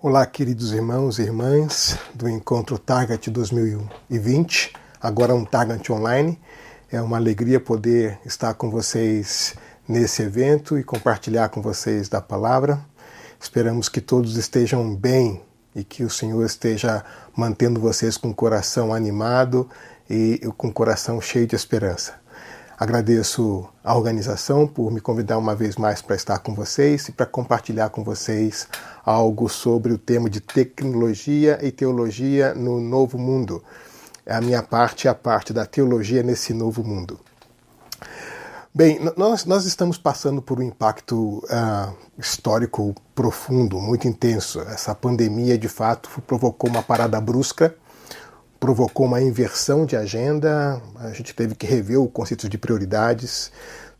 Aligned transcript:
Olá, 0.00 0.24
queridos 0.24 0.72
irmãos 0.72 1.18
e 1.18 1.22
irmãs 1.22 1.98
do 2.14 2.28
Encontro 2.28 2.78
Target 2.78 3.28
2020, 3.32 4.72
agora 5.00 5.34
um 5.34 5.44
Target 5.44 5.90
online. 5.90 6.38
É 6.88 7.02
uma 7.02 7.16
alegria 7.16 7.58
poder 7.58 8.16
estar 8.24 8.54
com 8.54 8.70
vocês 8.70 9.56
nesse 9.88 10.22
evento 10.22 10.78
e 10.78 10.84
compartilhar 10.84 11.48
com 11.48 11.60
vocês 11.60 12.08
da 12.08 12.20
palavra. 12.20 12.80
Esperamos 13.40 13.88
que 13.88 14.00
todos 14.00 14.36
estejam 14.36 14.94
bem 14.94 15.42
e 15.74 15.82
que 15.82 16.04
o 16.04 16.10
Senhor 16.10 16.46
esteja 16.46 17.04
mantendo 17.36 17.80
vocês 17.80 18.16
com 18.16 18.30
o 18.30 18.34
coração 18.34 18.94
animado 18.94 19.68
e 20.08 20.40
com 20.56 20.68
o 20.68 20.72
coração 20.72 21.20
cheio 21.20 21.44
de 21.48 21.56
esperança. 21.56 22.14
Agradeço 22.78 23.68
a 23.82 23.96
organização 23.96 24.64
por 24.64 24.92
me 24.92 25.00
convidar 25.00 25.36
uma 25.36 25.52
vez 25.52 25.74
mais 25.74 26.00
para 26.00 26.14
estar 26.14 26.38
com 26.38 26.54
vocês 26.54 27.08
e 27.08 27.12
para 27.12 27.26
compartilhar 27.26 27.90
com 27.90 28.04
vocês 28.04 28.68
algo 29.04 29.48
sobre 29.48 29.92
o 29.92 29.98
tema 29.98 30.30
de 30.30 30.40
tecnologia 30.40 31.58
e 31.60 31.72
teologia 31.72 32.54
no 32.54 32.80
novo 32.80 33.18
mundo. 33.18 33.64
A 34.24 34.40
minha 34.40 34.62
parte 34.62 35.08
é 35.08 35.10
a 35.10 35.14
parte 35.14 35.52
da 35.52 35.66
teologia 35.66 36.22
nesse 36.22 36.54
novo 36.54 36.84
mundo. 36.84 37.18
Bem, 38.72 39.00
nós, 39.16 39.44
nós 39.44 39.64
estamos 39.64 39.98
passando 39.98 40.40
por 40.40 40.60
um 40.60 40.62
impacto 40.62 41.38
uh, 41.38 41.92
histórico 42.16 42.94
profundo, 43.12 43.80
muito 43.80 44.06
intenso. 44.06 44.60
Essa 44.60 44.94
pandemia, 44.94 45.58
de 45.58 45.68
fato, 45.68 46.08
provocou 46.28 46.70
uma 46.70 46.82
parada 46.84 47.20
brusca 47.20 47.74
provocou 48.58 49.06
uma 49.06 49.20
inversão 49.20 49.86
de 49.86 49.96
agenda, 49.96 50.80
a 50.96 51.10
gente 51.12 51.34
teve 51.34 51.54
que 51.54 51.66
rever 51.66 52.00
o 52.00 52.08
conceito 52.08 52.48
de 52.48 52.58
prioridades, 52.58 53.52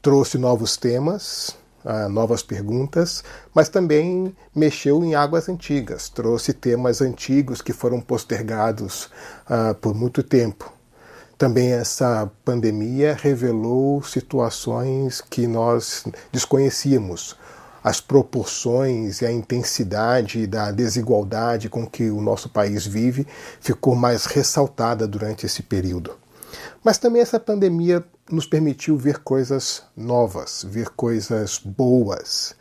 trouxe 0.03 0.37
novos 0.37 0.77
temas, 0.77 1.57
uh, 1.84 2.09
novas 2.09 2.43
perguntas, 2.43 3.23
mas 3.55 3.69
também 3.69 4.34
mexeu 4.55 5.05
em 5.05 5.15
águas 5.15 5.48
antigas, 5.48 6.09
trouxe 6.09 6.53
temas 6.53 7.00
antigos 7.00 7.62
que 7.62 7.73
foram 7.73 8.00
postergados 8.00 9.05
uh, 9.48 9.75
por 9.81 9.95
muito 9.95 10.23
tempo. 10.23 10.72
Também 11.37 11.72
essa 11.72 12.28
pandemia 12.45 13.17
revelou 13.20 14.03
situações 14.03 15.20
que 15.20 15.47
nós 15.47 16.05
desconhecíamos, 16.33 17.37
as 17.89 18.03
proporções 18.03 19.22
e 19.22 19.27
a 19.27 19.33
intensidade 19.33 20.47
da 20.47 20.70
desigualdade 20.70 21.70
com 21.70 21.86
que 21.86 22.11
o 22.11 22.20
nosso 22.20 22.50
país 22.50 22.86
vive 22.86 23.27
ficou 23.62 23.94
mais 23.94 24.27
ressaltada 24.27 25.08
durante 25.08 25.47
esse 25.47 25.62
período. 25.62 26.12
Mas 26.84 26.98
também 26.98 27.22
essa 27.22 27.41
pandemia 27.41 28.05
nos 28.31 28.44
permitiu 28.44 28.98
ver 28.98 29.20
coisas 29.20 29.84
novas, 29.97 30.66
ver 30.69 30.91
coisas 30.91 31.59
boas. 31.59 32.55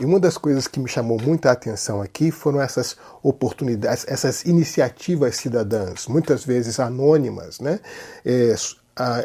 E 0.00 0.04
uma 0.04 0.18
das 0.18 0.36
coisas 0.36 0.66
que 0.66 0.80
me 0.80 0.88
chamou 0.88 1.22
muita 1.22 1.52
atenção 1.52 2.02
aqui 2.02 2.32
foram 2.32 2.60
essas 2.60 2.96
oportunidades, 3.22 4.04
essas 4.08 4.44
iniciativas 4.44 5.36
cidadãs, 5.36 6.08
muitas 6.08 6.44
vezes 6.44 6.80
anônimas, 6.80 7.60
né? 7.60 7.78
É, 8.24 8.56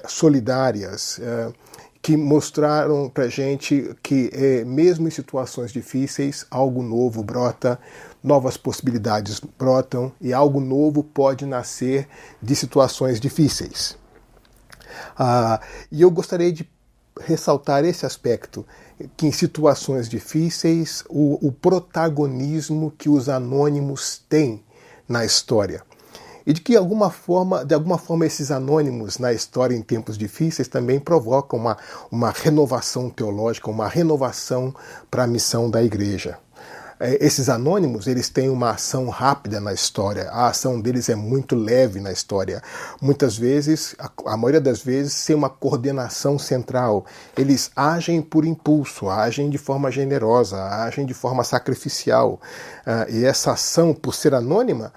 solidárias, 0.08 1.20
é, 1.20 1.52
que 2.02 2.16
mostraram 2.16 3.09
para 3.09 3.28
gente 3.28 3.95
que, 4.02 4.30
é, 4.33 4.64
mesmo 4.64 5.08
em 5.08 5.11
situações 5.11 5.72
difíceis, 5.72 6.45
algo 6.50 6.81
novo 6.81 7.22
brota, 7.22 7.80
novas 8.23 8.58
possibilidades 8.58 9.39
brotam 9.58 10.11
e 10.22 10.33
algo 10.33 10.59
novo 10.59 11.03
pode 11.03 11.45
nascer 11.45 12.08
de 12.42 12.55
situações 12.55 13.20
difíceis. 13.20 13.97
Ah, 15.17 15.61
e 15.92 16.02
eu 16.02 16.09
gostaria 16.09 16.52
de 16.52 16.70
ressaltar 17.20 17.83
esse 17.83 18.05
aspecto, 18.05 18.66
que 19.17 19.27
em 19.27 19.31
situações 19.31 20.08
difíceis, 20.08 21.03
o, 21.09 21.47
o 21.47 21.52
protagonismo 21.52 22.92
que 22.97 23.09
os 23.09 23.27
anônimos 23.27 24.23
têm 24.30 24.64
na 25.08 25.25
história 25.25 25.83
e 26.50 26.53
de 26.53 26.61
que 26.61 26.75
alguma 26.75 27.11
forma, 27.11 27.64
de 27.64 27.76
alguma 27.76 27.99
forma 27.99 28.26
esses 28.26 28.49
anônimos 28.49 29.20
na 29.20 29.32
história 29.32 29.76
em 29.76 29.83
tempos 29.83 30.17
difíceis 30.17 30.67
também 30.67 30.99
provocam 30.99 31.60
uma, 31.60 31.77
uma 32.11 32.32
renovação 32.32 33.08
teológica, 33.08 33.70
uma 33.70 33.87
renovação 33.87 34.73
para 35.11 35.26
a 35.26 35.27
missão 35.27 35.70
da 35.70 35.83
igreja. 35.83 36.39
É, 36.99 37.23
esses 37.23 37.49
anônimos 37.49 38.08
eles 38.08 38.30
têm 38.30 38.49
uma 38.49 38.71
ação 38.71 39.10
rápida 39.10 39.61
na 39.61 39.71
história, 39.71 40.27
a 40.32 40.48
ação 40.48 40.82
deles 40.82 41.08
é 41.08 41.14
muito 41.14 41.55
leve 41.55 41.99
na 41.99 42.11
história. 42.11 42.64
Muitas 42.99 43.37
vezes, 43.37 43.95
a, 44.26 44.36
maioria 44.36 44.60
das 44.60 44.81
vezes, 44.81 45.14
sem 45.14 45.36
uma 45.36 45.52
coordenação 45.52 46.39
central. 46.39 47.05
Eles 47.37 47.70
agem 47.76 48.23
por 48.23 48.43
impulso, 48.43 49.08
agem 49.08 49.52
de 49.52 49.60
forma 49.60 49.92
generosa, 49.92 50.58
agem 50.64 51.05
de 51.05 51.14
forma 51.14 51.43
sacrificial. 51.43 52.42
Uh, 52.87 53.11
e 53.11 53.23
essa 53.23 53.52
ação, 53.52 53.93
por 53.93 54.16
ser 54.16 54.33
anônima, 54.33 54.92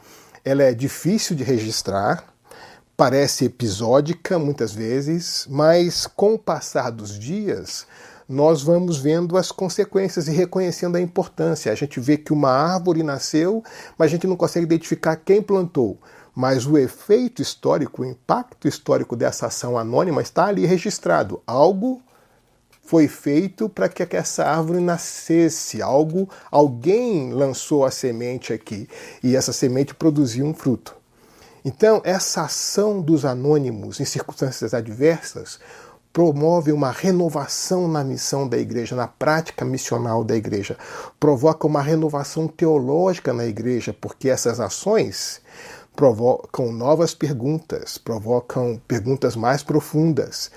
ela 0.44 0.62
é 0.62 0.74
difícil 0.74 1.36
de 1.36 1.44
registrar, 1.44 2.24
parece 2.96 3.44
episódica 3.44 4.38
muitas 4.38 4.72
vezes, 4.72 5.46
mas 5.48 6.06
com 6.06 6.34
o 6.34 6.38
passar 6.38 6.90
dos 6.90 7.18
dias, 7.18 7.86
nós 8.28 8.62
vamos 8.62 8.98
vendo 8.98 9.36
as 9.36 9.52
consequências 9.52 10.26
e 10.26 10.32
reconhecendo 10.32 10.96
a 10.96 11.00
importância. 11.00 11.70
A 11.70 11.74
gente 11.74 12.00
vê 12.00 12.16
que 12.16 12.32
uma 12.32 12.50
árvore 12.50 13.02
nasceu, 13.02 13.62
mas 13.98 14.06
a 14.06 14.10
gente 14.10 14.26
não 14.26 14.36
consegue 14.36 14.64
identificar 14.64 15.16
quem 15.16 15.42
plantou. 15.42 15.98
Mas 16.34 16.66
o 16.66 16.78
efeito 16.78 17.42
histórico, 17.42 18.02
o 18.02 18.04
impacto 18.06 18.66
histórico 18.66 19.14
dessa 19.14 19.46
ação 19.46 19.76
anônima 19.76 20.22
está 20.22 20.46
ali 20.46 20.64
registrado. 20.64 21.42
Algo 21.46 22.00
foi 22.84 23.08
feito 23.08 23.68
para 23.68 23.88
que 23.88 24.16
essa 24.16 24.44
árvore 24.44 24.80
nascesse. 24.80 25.80
Algo, 25.80 26.28
alguém 26.50 27.32
lançou 27.32 27.84
a 27.84 27.90
semente 27.90 28.52
aqui 28.52 28.88
e 29.22 29.36
essa 29.36 29.52
semente 29.52 29.94
produziu 29.94 30.44
um 30.44 30.52
fruto. 30.52 30.94
Então, 31.64 32.02
essa 32.04 32.42
ação 32.42 33.00
dos 33.00 33.24
anônimos 33.24 34.00
em 34.00 34.04
circunstâncias 34.04 34.74
adversas 34.74 35.60
promove 36.12 36.72
uma 36.72 36.90
renovação 36.90 37.88
na 37.88 38.04
missão 38.04 38.46
da 38.46 38.58
igreja, 38.58 38.94
na 38.94 39.08
prática 39.08 39.64
missional 39.64 40.22
da 40.22 40.36
igreja, 40.36 40.76
provoca 41.18 41.66
uma 41.66 41.80
renovação 41.80 42.46
teológica 42.46 43.32
na 43.32 43.46
igreja, 43.46 43.96
porque 43.98 44.28
essas 44.28 44.60
ações 44.60 45.40
provocam 45.96 46.72
novas 46.72 47.14
perguntas, 47.14 47.96
provocam 47.96 48.80
perguntas 48.86 49.36
mais 49.36 49.62
profundas 49.62 50.50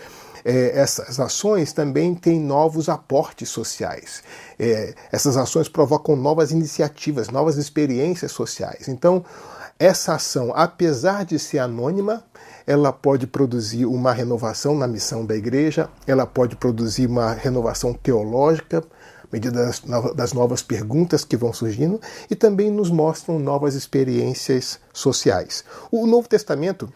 é, 0.45 0.79
essas 0.79 1.19
ações 1.19 1.73
também 1.73 2.13
têm 2.13 2.39
novos 2.39 2.87
aportes 2.87 3.49
sociais. 3.49 4.21
É, 4.59 4.93
essas 5.11 5.35
ações 5.35 5.67
provocam 5.67 6.15
novas 6.15 6.51
iniciativas, 6.51 7.29
novas 7.29 7.57
experiências 7.57 8.31
sociais. 8.31 8.87
Então, 8.87 9.25
essa 9.79 10.13
ação, 10.13 10.53
apesar 10.55 11.25
de 11.25 11.39
ser 11.39 11.57
anônima, 11.57 12.23
ela 12.67 12.93
pode 12.93 13.25
produzir 13.25 13.85
uma 13.85 14.13
renovação 14.13 14.75
na 14.75 14.87
missão 14.87 15.25
da 15.25 15.35
igreja, 15.35 15.89
ela 16.05 16.27
pode 16.27 16.55
produzir 16.55 17.07
uma 17.07 17.33
renovação 17.33 17.93
teológica, 17.93 18.83
à 19.23 19.27
medida 19.31 19.71
das, 20.15 20.31
novas 20.31 20.61
perguntas 20.61 21.25
que 21.25 21.35
vão 21.35 21.51
surgindo, 21.51 21.99
e 22.29 22.35
também 22.35 22.71
nos 22.71 22.91
mostram 22.91 23.39
novas 23.39 23.73
experiências 23.73 24.79
sociais. 24.93 25.65
O 25.91 26.05
Novo 26.05 26.29
Testamento 26.29 26.87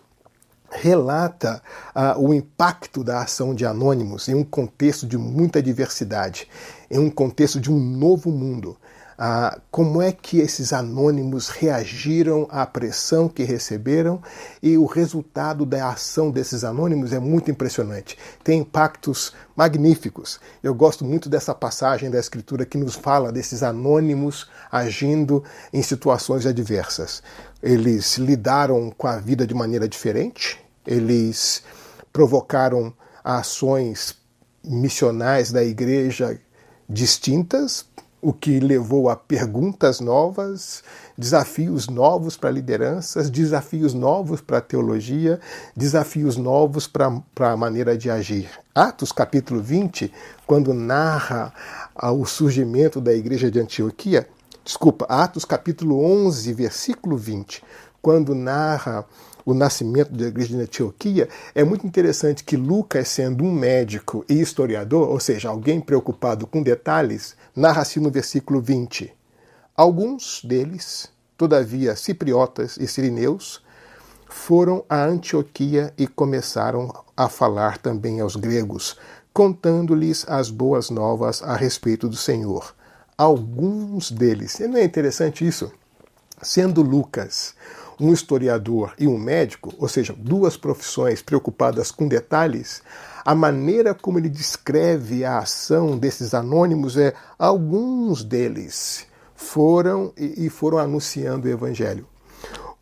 relata 0.72 1.62
uh, 1.96 2.20
o 2.20 2.34
impacto 2.34 3.04
da 3.04 3.22
ação 3.22 3.54
de 3.54 3.66
anônimos 3.66 4.28
em 4.28 4.36
um 4.36 4.44
contexto 4.44 5.08
de 5.08 5.18
muita 5.18 5.62
diversidade, 5.62 6.48
em 6.90 7.00
um 7.00 7.10
contexto 7.10 7.60
de 7.60 7.72
um 7.72 7.80
novo 7.80 8.32
mundo. 8.32 8.78
Ah, 9.22 9.60
como 9.70 10.02
é 10.02 10.14
que 10.14 10.40
esses 10.40 10.72
anônimos 10.72 11.50
reagiram 11.50 12.48
à 12.50 12.66
pressão 12.66 13.28
que 13.28 13.44
receberam 13.44 14.24
e 14.64 14.78
o 14.78 14.86
resultado 14.86 15.66
da 15.66 15.90
ação 15.90 16.32
desses 16.32 16.64
anônimos 16.64 17.12
é 17.12 17.20
muito 17.20 17.52
impressionante. 17.52 18.18
Tem 18.46 18.62
impactos 18.62 19.34
magníficos. 19.58 20.40
Eu 20.64 20.74
gosto 20.74 21.04
muito 21.04 21.28
dessa 21.28 21.54
passagem 21.54 22.10
da 22.10 22.18
Escritura 22.18 22.66
que 22.66 22.78
nos 22.78 22.96
fala 22.96 23.30
desses 23.30 23.62
anônimos 23.62 24.50
agindo 24.72 25.44
em 25.74 25.82
situações 25.82 26.46
adversas. 26.46 27.22
Eles 27.62 28.18
lidaram 28.18 28.90
com 28.90 29.06
a 29.06 29.18
vida 29.18 29.46
de 29.46 29.54
maneira 29.54 29.86
diferente, 29.86 30.58
eles 30.88 31.62
provocaram 32.14 32.94
ações 33.22 34.16
missionais 34.64 35.52
da 35.52 35.62
igreja 35.62 36.40
distintas, 36.90 37.86
o 38.22 38.34
que 38.34 38.60
levou 38.60 39.10
a 39.10 39.16
perguntas 39.16 40.00
novas, 40.00 40.84
desafios 41.18 41.88
novos 41.88 42.36
para 42.36 42.52
lideranças, 42.52 43.30
desafios 43.30 43.94
novos 43.94 44.42
para 44.42 44.58
a 44.58 44.62
teologia, 44.62 45.40
desafios 45.76 46.36
novos 46.36 46.88
para 46.88 47.52
a 47.52 47.58
maneira 47.58 47.98
de 47.98 48.10
agir. 48.10 48.50
Atos 48.76 49.12
capítulo 49.12 49.62
20, 49.62 50.12
quando 50.46 50.74
narra 50.74 51.54
o 51.96 52.26
surgimento 52.26 53.00
da 53.00 53.14
igreja 53.14 53.50
de 53.50 53.60
Antioquia, 53.60 54.28
desculpa, 54.64 55.06
Atos 55.06 55.46
capítulo 55.46 56.04
11, 56.04 56.54
versículo 56.54 57.18
20, 57.18 57.64
quando 58.02 58.36
narra 58.36 59.06
o 59.52 59.56
nascimento 59.56 60.12
da 60.12 60.28
igreja 60.28 60.56
de 60.56 60.62
Antioquia, 60.62 61.28
é 61.56 61.64
muito 61.64 61.86
interessante 61.86 62.44
que 62.44 62.56
Lucas, 62.56 63.08
sendo 63.08 63.44
um 63.44 63.52
médico 63.52 64.24
e 64.30 64.40
historiador, 64.40 65.10
ou 65.10 65.20
seja, 65.20 65.50
alguém 65.50 65.82
preocupado 65.82 66.46
com 66.46 66.62
detalhes, 66.62 67.36
narra 67.56 67.82
assim 67.82 68.00
no 68.00 68.12
versículo 68.12 68.62
20. 68.62 69.12
Alguns 69.76 70.42
deles, 70.44 71.10
todavia 71.38 71.96
cipriotas 71.96 72.78
e 72.78 72.88
sirineus, 72.88 73.64
foram 74.28 74.86
a 74.88 75.04
Antioquia 75.04 75.94
e 75.98 76.06
começaram 76.06 76.94
a 77.18 77.28
falar 77.28 77.78
também 77.80 78.20
aos 78.20 78.36
gregos, 78.36 78.98
contando-lhes 79.34 80.26
as 80.28 80.50
boas 80.50 80.90
novas 80.90 81.42
a 81.42 81.56
respeito 81.56 82.08
do 82.08 82.16
Senhor. 82.16 82.76
Alguns 83.18 84.12
deles. 84.12 84.60
Não 84.60 84.78
é 84.78 84.84
interessante 84.84 85.46
isso? 85.48 85.72
Sendo 86.42 86.82
Lucas 86.82 87.56
um 88.00 88.14
historiador 88.14 88.94
e 88.98 89.08
um 89.08 89.18
médico, 89.18 89.74
ou 89.78 89.88
seja, 89.88 90.16
duas 90.18 90.56
profissões 90.56 91.22
preocupadas 91.22 91.92
com 91.92 92.08
detalhes, 92.08 92.82
a 93.26 93.36
maneira 93.36 93.94
como 93.94 94.18
ele 94.18 94.30
descreve 94.30 95.26
a 95.26 95.40
ação 95.40 95.98
desses 95.98 96.34
anônimos 96.34 96.98
é 96.98 97.14
alguns 97.38 98.24
deles 98.24 99.06
foram 99.36 100.14
e 100.18 100.50
foram 100.50 100.78
anunciando 100.78 101.48
o 101.48 101.52
evangelho. 101.52 102.08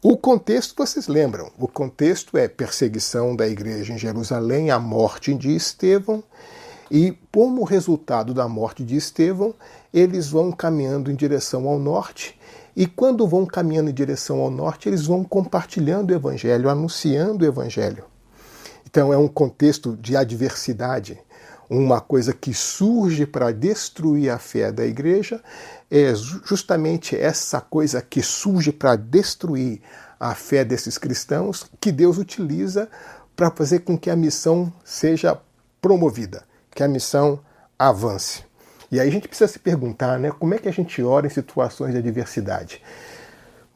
O 0.02 0.16
contexto 0.16 0.76
vocês 0.78 1.08
lembram, 1.08 1.52
o 1.58 1.68
contexto 1.68 2.38
é 2.38 2.48
perseguição 2.48 3.36
da 3.36 3.48
igreja 3.48 3.94
em 3.94 3.98
Jerusalém, 3.98 4.70
a 4.70 4.80
morte 4.80 5.34
de 5.34 5.56
Estevão, 5.56 6.24
e 6.90 7.18
como 7.34 7.64
resultado 7.64 8.34
da 8.34 8.48
morte 8.48 8.84
de 8.84 8.96
Estevão, 8.96 9.54
eles 9.94 10.30
vão 10.30 10.52
caminhando 10.52 11.12
em 11.12 11.16
direção 11.16 11.68
ao 11.68 11.80
norte, 11.80 12.37
e 12.78 12.86
quando 12.86 13.28
vão 13.28 13.44
caminhando 13.44 13.90
em 13.90 13.94
direção 13.94 14.40
ao 14.40 14.52
norte, 14.52 14.88
eles 14.88 15.08
vão 15.08 15.24
compartilhando 15.24 16.12
o 16.12 16.14
evangelho, 16.14 16.70
anunciando 16.70 17.44
o 17.44 17.48
evangelho. 17.48 18.06
Então 18.88 19.12
é 19.12 19.18
um 19.18 19.28
contexto 19.28 19.98
de 19.98 20.16
adversidade, 20.16 21.20
uma 21.68 22.00
coisa 22.00 22.34
que 22.34 22.54
surge 22.54 23.26
para 23.26 23.52
destruir 23.52 24.30
a 24.30 24.38
fé 24.38 24.72
da 24.72 24.86
igreja, 24.86 25.42
é 25.90 26.14
justamente 26.46 27.16
essa 27.16 27.60
coisa 27.60 28.00
que 28.00 28.22
surge 28.22 28.72
para 28.72 28.96
destruir 28.96 29.82
a 30.20 30.36
fé 30.36 30.64
desses 30.64 31.00
cristãos 31.00 31.66
que 31.82 31.92
Deus 31.92 32.20
utiliza 32.20 32.88
para 33.36 33.50
fazer 33.50 33.80
com 33.80 33.98
que 33.98 34.12
a 34.12 34.16
missão 34.16 34.72
seja 34.86 35.36
promovida, 35.82 36.44
que 36.76 36.84
a 36.84 36.88
missão 36.88 37.40
avance. 37.80 38.47
E 38.92 39.00
aí 39.00 39.08
a 39.08 39.12
gente 39.12 39.28
precisa 39.28 39.52
se 39.52 39.60
perguntar, 39.60 40.18
né, 40.20 40.32
como 40.32 40.54
é 40.54 40.58
que 40.58 40.70
a 40.70 40.72
gente 40.72 41.02
ora 41.04 41.28
em 41.28 41.30
situações 41.30 41.92
de 41.92 41.98
adversidade? 41.98 42.82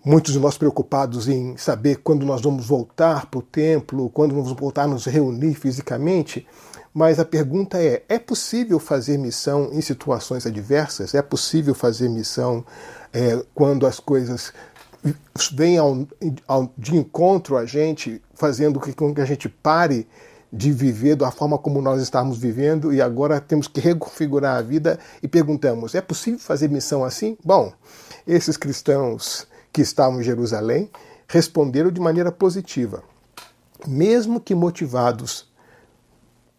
Muitos 0.03 0.33
de 0.33 0.39
nós 0.39 0.57
preocupados 0.57 1.27
em 1.27 1.55
saber 1.57 1.97
quando 1.97 2.25
nós 2.25 2.41
vamos 2.41 2.65
voltar 2.65 3.27
para 3.27 3.39
o 3.39 3.43
templo, 3.43 4.09
quando 4.09 4.33
vamos 4.33 4.51
voltar 4.53 4.83
a 4.83 4.87
nos 4.87 5.05
reunir 5.05 5.53
fisicamente, 5.53 6.47
mas 6.93 7.19
a 7.19 7.25
pergunta 7.25 7.77
é: 7.77 8.03
é 8.09 8.17
possível 8.17 8.79
fazer 8.79 9.17
missão 9.17 9.69
em 9.71 9.81
situações 9.81 10.45
adversas? 10.45 11.13
É 11.13 11.21
possível 11.21 11.75
fazer 11.75 12.09
missão 12.09 12.65
é, 13.13 13.43
quando 13.53 13.85
as 13.85 13.99
coisas 13.99 14.51
vêm 15.53 15.77
ao, 15.77 16.07
ao, 16.47 16.73
de 16.77 16.95
encontro 16.95 17.57
a 17.57 17.65
gente, 17.65 18.21
fazendo 18.33 18.79
com 18.79 19.13
que 19.13 19.21
a 19.21 19.25
gente 19.25 19.49
pare 19.49 20.07
de 20.51 20.71
viver 20.71 21.15
da 21.15 21.31
forma 21.31 21.57
como 21.57 21.81
nós 21.81 22.01
estávamos 22.01 22.37
vivendo 22.37 22.93
e 22.93 23.01
agora 23.01 23.39
temos 23.39 23.67
que 23.67 23.79
reconfigurar 23.79 24.57
a 24.57 24.61
vida 24.61 24.99
e 25.21 25.27
perguntamos: 25.27 25.95
é 25.95 26.01
possível 26.01 26.39
fazer 26.39 26.69
missão 26.69 27.03
assim? 27.03 27.37
Bom, 27.43 27.71
esses 28.27 28.57
cristãos 28.57 29.47
que 29.71 29.81
estavam 29.81 30.19
em 30.19 30.23
Jerusalém 30.23 30.89
responderam 31.27 31.89
de 31.89 32.01
maneira 32.01 32.31
positiva, 32.31 33.03
mesmo 33.87 34.39
que 34.41 34.53
motivados 34.53 35.50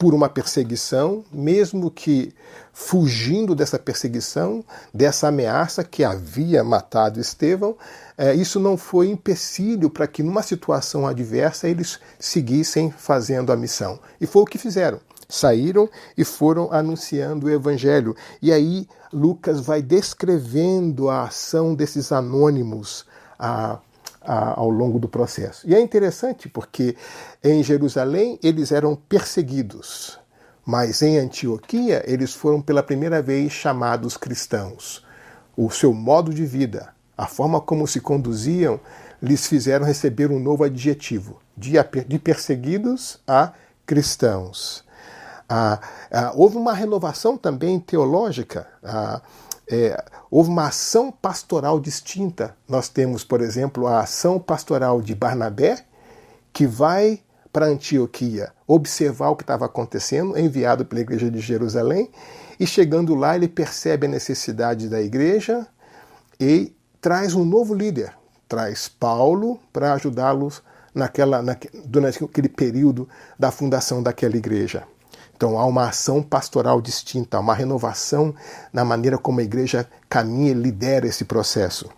por 0.03 0.15
uma 0.15 0.29
perseguição, 0.29 1.25
mesmo 1.31 1.89
que 1.89 2.35
fugindo 2.73 3.55
dessa 3.55 3.79
perseguição, 3.79 4.65
dessa 4.93 5.29
ameaça 5.29 5.85
que 5.85 6.03
havia 6.03 6.65
matado 6.65 7.21
Estevão, 7.21 7.77
é, 8.19 8.35
isso 8.35 8.59
não 8.59 8.77
foi 8.77 9.11
empecilho 9.11 9.89
para 9.89 10.09
que, 10.09 10.21
numa 10.21 10.43
situação 10.43 11.07
adversa, 11.07 11.69
eles 11.69 12.01
seguissem 12.19 12.91
fazendo 12.91 13.53
a 13.53 13.57
missão. 13.57 14.01
E 14.21 14.27
foi 14.27 14.43
o 14.43 14.45
que 14.45 14.59
fizeram. 14.59 14.99
Saíram 15.29 15.89
e 16.19 16.25
foram 16.25 16.73
anunciando 16.73 17.47
o 17.47 17.51
evangelho. 17.51 18.17
E 18.43 18.53
aí 18.53 18.89
Lucas 19.13 19.61
vai 19.61 19.81
descrevendo 19.81 21.11
a 21.11 21.27
ação 21.27 21.77
desses 21.77 22.11
anônimos. 22.11 23.07
A, 23.39 23.79
a, 24.25 24.59
ao 24.59 24.69
longo 24.69 24.99
do 24.99 25.09
processo. 25.09 25.69
E 25.69 25.75
é 25.75 25.81
interessante 25.81 26.49
porque 26.49 26.97
em 27.43 27.63
Jerusalém 27.63 28.39
eles 28.43 28.73
eram 28.73 28.95
perseguidos, 28.95 30.19
mas 30.65 31.03
em 31.03 31.19
Antioquia 31.19 32.03
eles 32.07 32.35
foram 32.35 32.61
pela 32.61 32.83
primeira 32.83 33.21
vez 33.21 33.53
chamados 33.53 34.17
cristãos. 34.17 35.05
O 35.57 35.71
seu 35.71 35.93
modo 35.93 36.33
de 36.33 36.47
vida, 36.47 36.95
a 37.17 37.27
forma 37.27 37.61
como 37.61 37.87
se 37.87 38.01
conduziam, 38.01 38.81
lhes 39.23 39.47
fizeram 39.47 39.87
receber 39.87 40.31
um 40.31 40.39
novo 40.39 40.65
adjetivo, 40.65 41.41
de, 41.57 41.73
de 42.09 42.19
perseguidos 42.19 43.21
a 43.27 43.53
cristãos. 43.87 44.85
Ah, 45.49 45.81
ah, 46.11 46.33
houve 46.35 46.57
uma 46.57 46.73
renovação 46.73 47.37
também 47.37 47.79
teológica. 47.79 48.67
Ah, 48.83 49.21
é, 49.71 50.03
houve 50.31 50.51
uma 50.51 50.69
ação 50.69 51.11
pastoral 51.11 51.81
distinta. 51.81 52.57
Nós 52.69 52.89
temos, 52.89 53.25
por 53.25 53.41
exemplo, 53.41 53.87
a 53.87 54.01
ação 54.01 54.39
pastoral 54.39 55.01
de 55.01 55.15
Barnabé, 55.15 55.85
que 56.53 56.67
vai 56.67 57.21
para 57.53 57.67
Antioquia 57.67 58.53
observar 58.67 59.29
o 59.31 59.37
que 59.37 59.43
estava 59.43 59.67
acontecendo, 59.67 60.39
enviado 60.39 60.85
pela 60.85 61.03
igreja 61.03 61.31
de 61.31 61.41
Jerusalém, 61.41 62.11
e 62.59 62.67
chegando 62.67 63.15
lá 63.15 63.37
ele 63.37 63.49
percebe 63.49 64.07
a 64.07 64.11
necessidade 64.11 64.89
da 64.89 65.01
igreja 65.01 65.67
e 66.41 66.75
traz 67.01 67.35
um 67.35 67.45
novo 67.45 67.75
líder, 67.75 68.15
traz 68.49 68.89
Paulo 68.89 69.59
para 69.73 69.93
ajudá-los 69.95 70.63
naquela, 70.95 71.43
durante 71.85 72.23
aquele 72.23 72.49
período 72.49 73.09
da 73.39 73.51
fundação 73.51 74.03
daquela 74.03 74.37
igreja. 74.37 74.85
Então 75.43 75.59
há 75.59 75.67
uma 75.67 75.89
ação 75.89 76.23
pastoral 76.23 76.81
distinta, 76.81 77.41
uma 77.41 77.53
renovação 77.53 78.33
na 78.73 78.85
maneira 78.85 79.19
como 79.19 79.41
a 79.41 79.43
igreja 79.43 79.89
caminha 80.09 80.53
e 80.53 80.55
lidera 80.55 81.05
esse 81.05 81.25
processo. 81.25 81.91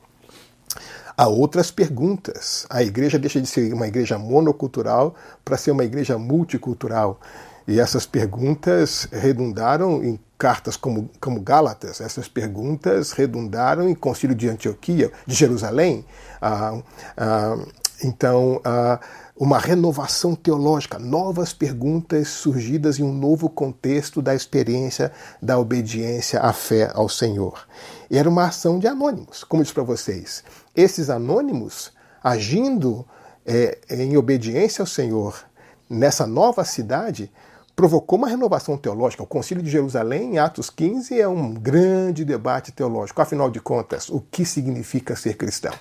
Há 1.14 1.28
outras 1.28 1.70
perguntas. 1.70 2.64
A 2.70 2.82
igreja 2.82 3.18
deixa 3.18 3.42
de 3.42 3.46
ser 3.46 3.74
uma 3.74 3.86
igreja 3.86 4.16
monocultural 4.16 5.14
para 5.44 5.58
ser 5.58 5.72
uma 5.72 5.84
igreja 5.84 6.16
multicultural. 6.16 7.20
E 7.68 7.78
essas 7.78 8.06
perguntas 8.06 9.06
redundaram 9.12 10.02
em 10.02 10.18
cartas 10.38 10.74
como, 10.74 11.10
como 11.20 11.38
Gálatas, 11.42 12.00
essas 12.00 12.26
perguntas 12.26 13.12
redundaram 13.12 13.90
em 13.90 13.94
Concílio 13.94 14.34
de 14.34 14.48
Antioquia, 14.48 15.12
de 15.26 15.34
Jerusalém. 15.34 16.02
Ah, 16.40 16.78
ah, 17.14 17.56
então, 18.02 18.58
ah, 18.64 18.98
uma 19.36 19.58
renovação 19.58 20.34
teológica, 20.34 20.98
novas 20.98 21.52
perguntas 21.52 22.28
surgidas 22.28 23.00
em 23.00 23.02
um 23.02 23.12
novo 23.12 23.48
contexto 23.48 24.22
da 24.22 24.34
experiência 24.34 25.10
da 25.42 25.58
obediência 25.58 26.40
à 26.40 26.52
fé 26.52 26.90
ao 26.94 27.08
Senhor. 27.08 27.66
Era 28.10 28.28
uma 28.28 28.44
ação 28.44 28.78
de 28.78 28.86
anônimos, 28.86 29.42
como 29.42 29.60
eu 29.60 29.64
disse 29.64 29.74
para 29.74 29.82
vocês. 29.82 30.44
Esses 30.74 31.10
anônimos, 31.10 31.92
agindo 32.22 33.04
é, 33.44 33.78
em 33.90 34.16
obediência 34.16 34.82
ao 34.82 34.86
Senhor 34.86 35.44
nessa 35.90 36.26
nova 36.26 36.64
cidade, 36.64 37.30
provocou 37.74 38.18
uma 38.18 38.28
renovação 38.28 38.76
teológica. 38.76 39.24
O 39.24 39.26
Concílio 39.26 39.62
de 39.62 39.70
Jerusalém, 39.70 40.34
em 40.34 40.38
Atos 40.38 40.70
15, 40.70 41.20
é 41.20 41.26
um 41.26 41.52
grande 41.52 42.24
debate 42.24 42.70
teológico. 42.70 43.20
Afinal 43.20 43.50
de 43.50 43.60
contas, 43.60 44.08
o 44.08 44.20
que 44.20 44.44
significa 44.44 45.16
ser 45.16 45.36
cristão? 45.36 45.74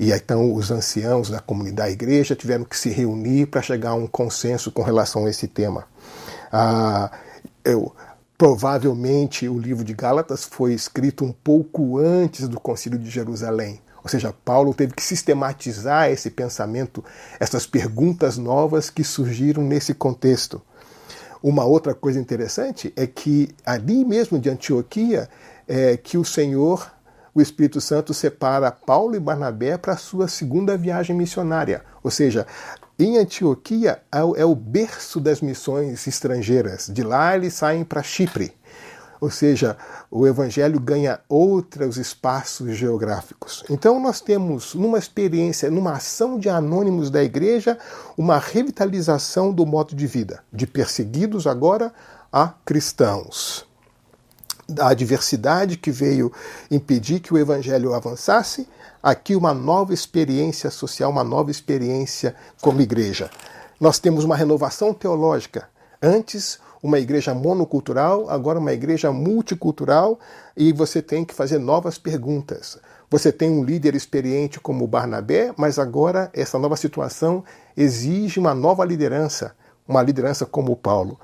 E 0.00 0.12
então 0.12 0.54
os 0.54 0.70
anciãos 0.70 1.28
da 1.28 1.40
comunidade 1.40 1.90
da 1.90 1.92
igreja 1.92 2.34
tiveram 2.34 2.64
que 2.64 2.74
se 2.76 2.88
reunir 2.88 3.44
para 3.44 3.60
chegar 3.60 3.90
a 3.90 3.94
um 3.94 4.06
consenso 4.06 4.72
com 4.72 4.80
relação 4.80 5.26
a 5.26 5.30
esse 5.30 5.46
tema. 5.46 5.84
Ah, 6.50 7.10
eu, 7.62 7.94
provavelmente 8.38 9.46
o 9.46 9.58
livro 9.58 9.84
de 9.84 9.92
Gálatas 9.92 10.42
foi 10.42 10.72
escrito 10.72 11.22
um 11.22 11.30
pouco 11.30 11.98
antes 11.98 12.48
do 12.48 12.58
Concílio 12.58 12.98
de 12.98 13.10
Jerusalém. 13.10 13.78
Ou 14.02 14.08
seja, 14.08 14.34
Paulo 14.42 14.72
teve 14.72 14.94
que 14.94 15.02
sistematizar 15.02 16.10
esse 16.10 16.30
pensamento, 16.30 17.04
essas 17.38 17.66
perguntas 17.66 18.38
novas 18.38 18.88
que 18.88 19.04
surgiram 19.04 19.62
nesse 19.62 19.92
contexto. 19.92 20.62
Uma 21.42 21.66
outra 21.66 21.94
coisa 21.94 22.18
interessante 22.18 22.90
é 22.96 23.06
que 23.06 23.50
ali 23.66 24.02
mesmo 24.06 24.38
de 24.38 24.48
Antioquia 24.48 25.28
é 25.68 25.98
que 25.98 26.16
o 26.16 26.24
Senhor 26.24 26.90
o 27.40 27.42
Espírito 27.42 27.80
Santo 27.80 28.14
separa 28.14 28.70
Paulo 28.70 29.16
e 29.16 29.20
Barnabé 29.20 29.76
para 29.76 29.96
sua 29.96 30.28
segunda 30.28 30.76
viagem 30.76 31.16
missionária. 31.16 31.82
Ou 32.02 32.10
seja, 32.10 32.46
em 32.98 33.18
Antioquia 33.18 34.02
é 34.36 34.44
o 34.44 34.54
berço 34.54 35.18
das 35.18 35.40
missões 35.40 36.06
estrangeiras. 36.06 36.90
De 36.92 37.02
lá 37.02 37.34
eles 37.34 37.54
saem 37.54 37.82
para 37.82 38.02
Chipre. 38.02 38.52
Ou 39.20 39.30
seja, 39.30 39.76
o 40.10 40.26
evangelho 40.26 40.80
ganha 40.80 41.20
outros 41.28 41.96
espaços 41.98 42.74
geográficos. 42.76 43.64
Então 43.68 44.00
nós 44.00 44.20
temos 44.20 44.74
numa 44.74 44.98
experiência, 44.98 45.70
numa 45.70 45.92
ação 45.92 46.38
de 46.38 46.48
anônimos 46.48 47.10
da 47.10 47.22
igreja, 47.22 47.78
uma 48.16 48.38
revitalização 48.38 49.52
do 49.52 49.66
modo 49.66 49.94
de 49.94 50.06
vida, 50.06 50.42
de 50.52 50.66
perseguidos 50.66 51.46
agora 51.46 51.92
a 52.32 52.48
cristãos. 52.64 53.69
Da 54.70 54.88
adversidade 54.88 55.76
que 55.76 55.90
veio 55.90 56.32
impedir 56.70 57.20
que 57.20 57.34
o 57.34 57.38
evangelho 57.38 57.92
avançasse, 57.94 58.68
aqui 59.02 59.34
uma 59.34 59.52
nova 59.52 59.92
experiência 59.92 60.70
social, 60.70 61.10
uma 61.10 61.24
nova 61.24 61.50
experiência 61.50 62.34
como 62.60 62.80
igreja. 62.80 63.30
Nós 63.80 63.98
temos 63.98 64.24
uma 64.24 64.36
renovação 64.36 64.92
teológica. 64.92 65.68
Antes, 66.02 66.58
uma 66.82 66.98
igreja 66.98 67.34
monocultural, 67.34 68.28
agora 68.30 68.58
uma 68.58 68.72
igreja 68.72 69.12
multicultural, 69.12 70.18
e 70.56 70.72
você 70.72 71.02
tem 71.02 71.24
que 71.24 71.34
fazer 71.34 71.58
novas 71.58 71.98
perguntas. 71.98 72.78
Você 73.10 73.32
tem 73.32 73.50
um 73.50 73.64
líder 73.64 73.94
experiente 73.94 74.60
como 74.60 74.86
Barnabé, 74.86 75.52
mas 75.56 75.78
agora 75.78 76.30
essa 76.32 76.58
nova 76.58 76.76
situação 76.76 77.44
exige 77.76 78.38
uma 78.38 78.54
nova 78.54 78.84
liderança, 78.84 79.54
uma 79.86 80.02
liderança 80.02 80.46
como 80.46 80.76
Paulo. 80.76 81.18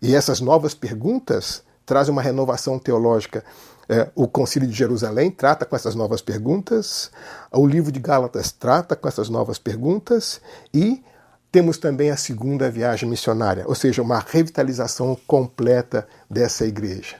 E 0.00 0.14
essas 0.14 0.40
novas 0.40 0.74
perguntas 0.74 1.62
trazem 1.84 2.12
uma 2.12 2.22
renovação 2.22 2.78
teológica. 2.78 3.44
É, 3.88 4.10
o 4.14 4.28
Concílio 4.28 4.68
de 4.68 4.74
Jerusalém 4.74 5.30
trata 5.30 5.64
com 5.64 5.74
essas 5.74 5.94
novas 5.94 6.22
perguntas, 6.22 7.10
o 7.52 7.66
livro 7.66 7.90
de 7.90 8.00
Gálatas 8.00 8.52
trata 8.52 8.94
com 8.94 9.08
essas 9.08 9.28
novas 9.28 9.58
perguntas 9.58 10.40
e 10.72 11.02
temos 11.50 11.76
também 11.76 12.10
a 12.10 12.16
segunda 12.16 12.70
viagem 12.70 13.08
missionária, 13.08 13.64
ou 13.66 13.74
seja, 13.74 14.00
uma 14.00 14.18
revitalização 14.18 15.14
completa 15.26 16.08
dessa 16.30 16.64
igreja. 16.64 17.16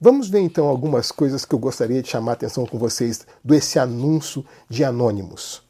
Vamos 0.00 0.30
ver 0.30 0.38
então 0.38 0.68
algumas 0.68 1.10
coisas 1.10 1.44
que 1.44 1.54
eu 1.54 1.58
gostaria 1.58 2.00
de 2.00 2.08
chamar 2.08 2.32
a 2.32 2.34
atenção 2.34 2.64
com 2.64 2.78
vocês 2.78 3.26
desse 3.44 3.78
anúncio 3.78 4.46
de 4.68 4.84
anônimos. 4.84 5.62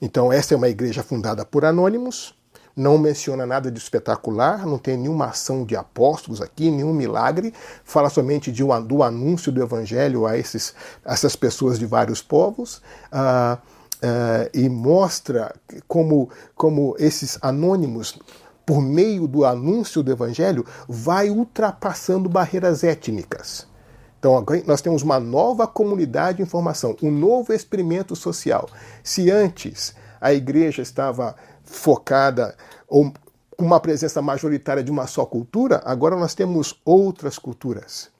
Então, 0.00 0.32
essa 0.32 0.54
é 0.54 0.56
uma 0.56 0.68
igreja 0.68 1.02
fundada 1.02 1.44
por 1.44 1.64
anônimos, 1.64 2.34
não 2.76 2.98
menciona 2.98 3.46
nada 3.46 3.70
de 3.70 3.78
espetacular, 3.78 4.66
não 4.66 4.78
tem 4.78 4.96
nenhuma 4.96 5.26
ação 5.26 5.64
de 5.64 5.76
apóstolos 5.76 6.40
aqui, 6.40 6.70
nenhum 6.70 6.92
milagre, 6.92 7.54
fala 7.84 8.10
somente 8.10 8.50
de 8.50 8.64
do 8.86 9.02
anúncio 9.02 9.52
do 9.52 9.62
evangelho 9.62 10.26
a, 10.26 10.36
esses, 10.36 10.74
essas 11.04 11.36
pessoas 11.36 11.78
de 11.78 11.86
vários 11.86 12.20
povos. 12.20 12.82
Uh, 13.12 13.58
uh, 14.04 14.50
e 14.52 14.68
mostra 14.68 15.54
como, 15.88 16.28
como 16.54 16.94
esses 16.98 17.38
anônimos, 17.40 18.18
por 18.66 18.80
meio 18.80 19.26
do 19.26 19.44
anúncio 19.44 20.02
do 20.02 20.10
Evangelho, 20.10 20.64
vai 20.88 21.30
ultrapassando 21.30 22.28
barreiras 22.28 22.82
étnicas. 22.82 23.66
Então, 24.18 24.42
nós 24.66 24.80
temos 24.80 25.02
uma 25.02 25.20
nova 25.20 25.66
comunidade 25.66 26.38
de 26.38 26.42
informação, 26.42 26.96
um 27.02 27.10
novo 27.10 27.52
experimento 27.52 28.16
social. 28.16 28.68
Se 29.02 29.30
antes 29.30 29.94
a 30.18 30.32
igreja 30.32 30.80
estava 30.80 31.36
focada 31.64 32.56
ou 32.88 33.12
com 33.56 33.64
uma 33.64 33.80
presença 33.80 34.20
majoritária 34.20 34.82
de 34.82 34.90
uma 34.90 35.06
só 35.06 35.24
cultura, 35.24 35.80
agora 35.84 36.16
nós 36.16 36.34
temos 36.34 36.80
outras 36.84 37.38
culturas. 37.38 38.10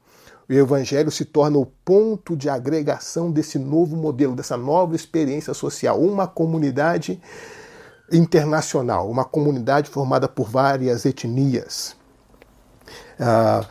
O 0.48 0.52
Evangelho 0.52 1.10
se 1.10 1.24
torna 1.24 1.58
o 1.58 1.66
ponto 1.66 2.36
de 2.36 2.48
agregação 2.48 3.30
desse 3.30 3.58
novo 3.58 3.96
modelo, 3.96 4.36
dessa 4.36 4.56
nova 4.56 4.94
experiência 4.94 5.54
social, 5.54 6.00
uma 6.00 6.26
comunidade 6.26 7.20
internacional, 8.12 9.10
uma 9.10 9.24
comunidade 9.24 9.88
formada 9.88 10.28
por 10.28 10.48
várias 10.48 11.06
etnias. 11.06 11.96
Ah, 13.18 13.66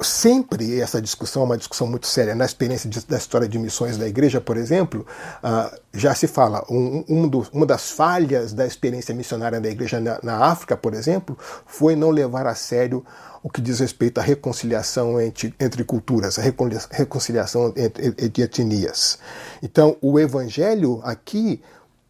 sempre 0.00 0.80
essa 0.80 1.00
discussão 1.00 1.42
é 1.42 1.44
uma 1.44 1.58
discussão 1.58 1.86
muito 1.86 2.06
séria. 2.06 2.34
Na 2.34 2.46
experiência 2.46 2.88
de, 2.88 3.04
da 3.06 3.18
história 3.18 3.46
de 3.46 3.58
missões 3.58 3.98
da 3.98 4.08
igreja, 4.08 4.40
por 4.40 4.56
exemplo, 4.56 5.06
uh, 5.42 5.78
já 5.92 6.14
se 6.14 6.26
fala, 6.26 6.64
um, 6.70 7.04
um 7.06 7.28
do, 7.28 7.46
uma 7.52 7.66
das 7.66 7.90
falhas 7.90 8.54
da 8.54 8.66
experiência 8.66 9.14
missionária 9.14 9.60
da 9.60 9.68
igreja 9.68 10.00
na, 10.00 10.18
na, 10.22 10.46
África, 10.46 10.74
por 10.74 10.94
exemplo, 10.94 11.36
foi 11.66 11.94
não 11.94 12.10
levar 12.10 12.46
a 12.46 12.54
sério 12.54 13.04
o 13.42 13.50
que 13.50 13.60
diz 13.60 13.78
respeito 13.78 14.18
à 14.18 14.22
reconciliação 14.22 15.20
entre, 15.20 15.54
entre 15.60 15.84
culturas, 15.84 16.38
a 16.38 16.42
reconciliação 16.90 17.74
entre, 17.76 18.06
entre 18.06 18.42
etnias. 18.42 19.18
Então, 19.62 19.98
o 20.00 20.18
evangelho 20.18 21.00
aqui 21.04 21.60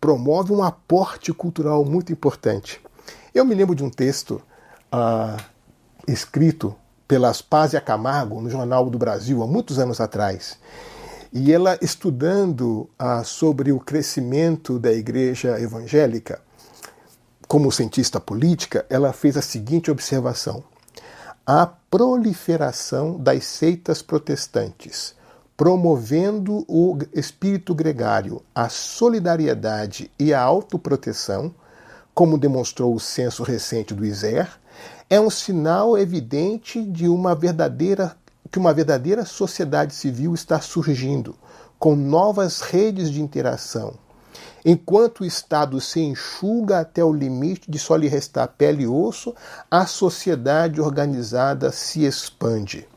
promove 0.01 0.53
um 0.53 0.63
aporte 0.63 1.33
cultural 1.33 1.85
muito 1.85 2.13
importante. 2.13 2.81
Eu 3.35 3.45
me 3.45 3.53
lembro 3.53 3.75
de 3.75 3.83
um 3.83 3.91
texto 3.91 4.41
uh, 4.93 5.43
escrito 6.07 6.77
pela 7.07 7.29
Aspásia 7.29 7.81
Camargo 7.81 8.41
no 8.41 8.51
Jornal 8.51 8.89
do 8.89 8.99
Brasil 8.99 9.43
há 9.43 9.47
muitos 9.47 9.79
anos 9.79 10.01
atrás. 10.01 10.59
E 11.33 11.53
ela 11.53 11.77
estudando 11.83 12.89
uh, 13.01 13.25
sobre 13.25 13.73
o 13.73 13.81
crescimento 13.81 14.79
da 14.79 14.93
igreja 14.93 15.61
evangélica, 15.61 16.41
como 17.49 17.71
cientista 17.73 18.21
política, 18.21 18.87
ela 18.89 19.13
fez 19.13 19.37
a 19.37 19.43
seguinte 19.43 19.91
observação: 19.91 20.63
a 21.47 21.67
proliferação 21.67 23.19
das 23.19 23.45
seitas 23.45 24.01
protestantes, 24.01 25.15
promovendo 25.57 26.65
o 26.69 26.99
espírito 27.13 27.75
gregário, 27.75 28.43
a 28.55 28.69
solidariedade 28.69 30.11
e 30.19 30.33
a 30.33 30.41
autoproteção, 30.41 31.55
como 32.15 32.39
demonstrou 32.39 32.95
o 32.95 33.01
censo 33.01 33.43
recente 33.43 33.93
do 33.93 34.05
ISER, 34.05 34.49
é 35.11 35.21
um 35.21 35.31
sinal 35.31 35.99
evidente 35.99 36.83
de 36.83 37.09
uma 37.09 37.35
verdadeira 37.35 38.17
que 38.51 38.59
uma 38.59 38.73
verdadeira 38.73 39.25
sociedade 39.25 39.95
civil 39.95 40.33
está 40.33 40.61
surgindo, 40.61 41.35
com 41.79 41.97
novas 41.97 42.61
redes 42.61 43.11
de 43.11 43.21
interação, 43.21 43.99
Enquanto 44.65 45.21
o 45.21 45.25
Estado 45.27 45.79
se 45.79 46.01
enxuga 46.01 46.81
até 46.81 47.05
o 47.05 47.13
limite 47.13 47.71
de 47.71 47.79
só 47.79 47.97
lhe 47.97 48.09
restar 48.09 48.49
pele 48.49 48.85
e 48.85 48.87
osso, 48.87 49.35
a 49.71 49.85
sociedade 49.85 50.81
organizada 50.81 51.71
se 51.71 52.05
expande. 52.05 52.89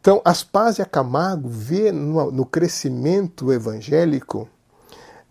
Então, 0.00 0.20
Aspásia 0.24 0.84
Camargo 0.84 1.48
vê 1.48 1.90
no, 1.90 2.30
no 2.30 2.44
crescimento 2.44 3.50
evangélico, 3.50 4.48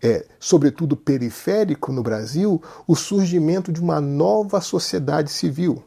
é, 0.02 0.24
sobretudo 0.38 0.96
periférico 0.96 1.92
no 1.92 2.02
Brasil, 2.02 2.62
o 2.86 2.94
surgimento 2.94 3.72
de 3.72 3.80
uma 3.80 4.00
nova 4.00 4.60
sociedade 4.60 5.30
civil, 5.30 5.82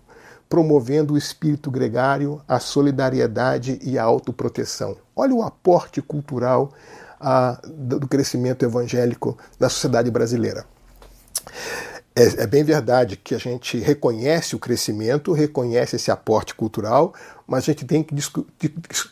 promovendo 0.49 1.13
o 1.13 1.17
espírito 1.17 1.71
gregário, 1.71 2.41
a 2.47 2.59
solidariedade 2.59 3.79
e 3.81 3.97
a 3.97 4.03
autoproteção. 4.03 4.97
Olha 5.15 5.33
o 5.33 5.43
aporte 5.43 6.01
cultural 6.01 6.73
a, 7.19 7.59
do 7.65 8.07
crescimento 8.07 8.63
evangélico 8.63 9.37
da 9.57 9.69
sociedade 9.69 10.11
brasileira. 10.11 10.65
É, 12.13 12.43
é, 12.43 12.47
bem 12.47 12.61
verdade 12.61 13.15
que 13.15 13.33
a 13.33 13.37
gente 13.37 13.77
reconhece 13.77 14.53
o 14.53 14.59
crescimento, 14.59 15.31
reconhece 15.31 15.95
esse 15.95 16.11
aporte 16.11 16.53
cultural, 16.53 17.13
mas 17.47 17.63
a 17.63 17.65
gente 17.67 17.85
tem 17.85 18.03
que 18.03 18.13
discu 18.13 18.45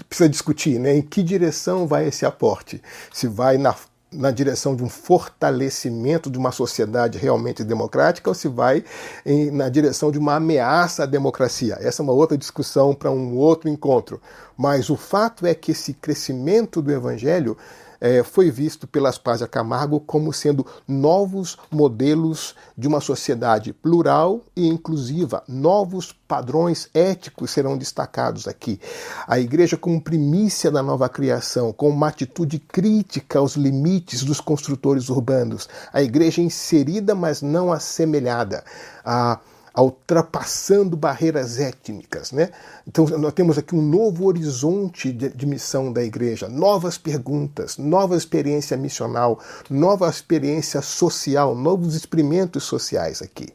precisa 0.09 0.27
discutir 0.27 0.77
né, 0.79 0.97
em 0.97 1.01
que 1.01 1.23
direção 1.23 1.87
vai 1.87 2.07
esse 2.07 2.25
aporte. 2.25 2.81
Se 3.13 3.25
vai 3.25 3.57
na, 3.57 3.73
na 4.11 4.31
direção 4.31 4.75
de 4.75 4.83
um 4.83 4.89
fortalecimento 4.89 6.29
de 6.29 6.37
uma 6.37 6.51
sociedade 6.51 7.17
realmente 7.17 7.63
democrática 7.63 8.29
ou 8.29 8.33
se 8.33 8.47
vai 8.47 8.83
em, 9.25 9.51
na 9.51 9.69
direção 9.69 10.11
de 10.11 10.17
uma 10.17 10.35
ameaça 10.35 11.03
à 11.03 11.05
democracia. 11.05 11.77
Essa 11.79 12.01
é 12.01 12.03
uma 12.03 12.13
outra 12.13 12.37
discussão 12.37 12.93
para 12.93 13.11
um 13.11 13.35
outro 13.35 13.69
encontro. 13.69 14.19
Mas 14.57 14.89
o 14.89 14.97
fato 14.97 15.45
é 15.45 15.53
que 15.53 15.71
esse 15.71 15.93
crescimento 15.93 16.81
do 16.81 16.91
evangelho 16.91 17.55
é, 17.99 18.23
foi 18.23 18.49
visto 18.49 18.87
pela 18.87 19.09
Aspásia 19.09 19.47
Camargo 19.47 19.99
como 19.99 20.31
sendo 20.31 20.65
novos 20.87 21.57
modelos 21.71 22.55
de 22.77 22.87
uma 22.87 23.01
sociedade 23.01 23.73
plural 23.73 24.41
e 24.55 24.67
inclusiva. 24.67 25.43
Novos 25.47 26.13
padrões 26.27 26.89
éticos 26.93 27.51
serão 27.51 27.77
destacados 27.77 28.47
aqui. 28.47 28.79
A 29.27 29.39
igreja, 29.39 29.75
como 29.75 30.01
primícia 30.01 30.71
da 30.71 30.81
nova 30.81 31.09
criação, 31.09 31.73
com 31.73 31.89
uma 31.89 32.07
atitude 32.07 32.59
crítica 32.59 33.39
aos 33.39 33.55
limites 33.55 34.23
dos 34.23 34.39
construtores 34.39 35.09
urbanos. 35.09 35.67
A 35.91 36.01
igreja 36.01 36.41
inserida, 36.41 37.15
mas 37.15 37.41
não 37.41 37.71
assemelhada. 37.71 38.63
A 39.03 39.39
ultrapassando 39.81 40.97
barreiras 40.97 41.59
étnicas. 41.59 42.31
Né? 42.31 42.49
Então, 42.87 43.05
nós 43.05 43.33
temos 43.33 43.57
aqui 43.57 43.75
um 43.75 43.81
novo 43.81 44.25
horizonte 44.25 45.11
de, 45.11 45.29
de, 45.29 45.45
missão 45.45 45.91
da 45.91 46.03
igreja, 46.03 46.47
novas 46.47 46.97
perguntas, 46.97 47.77
nova 47.77 48.15
experiência 48.15 48.75
missional, 48.75 49.39
nova 49.69 50.09
experiência 50.09 50.81
social, 50.81 51.55
novos 51.55 51.95
experimentos 51.95 52.63
sociais 52.63 53.21
aqui. 53.21 53.47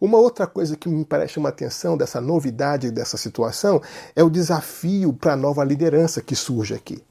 Uma 0.00 0.18
outra 0.18 0.46
coisa 0.46 0.76
que 0.76 0.88
me 0.88 1.04
parece 1.04 1.38
uma 1.38 1.50
atenção 1.50 1.96
dessa 1.96 2.20
novidade 2.20 2.90
dessa 2.90 3.16
situação 3.16 3.82
é 4.16 4.22
o 4.22 4.30
desafio 4.30 5.12
para 5.12 5.34
a 5.34 5.36
nova 5.36 5.62
liderança 5.62 6.22
que 6.22 6.34
surge 6.34 6.74
aqui. 6.74 7.02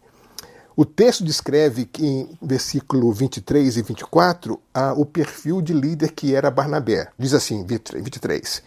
O 0.80 0.86
texto 0.86 1.26
descreve 1.26 1.84
que, 1.84 2.06
em 2.08 2.38
versículo 2.42 3.12
23 3.12 3.76
e 3.76 3.82
24 3.82 4.58
a, 4.74 4.94
o 4.94 5.06
perfil 5.06 5.62
de 5.62 5.74
líder 5.74 6.14
que 6.14 6.34
era 6.34 6.50
Barnabé. 6.50 7.10
Diz 7.20 7.34
assim, 7.34 7.66
23. 7.66 8.64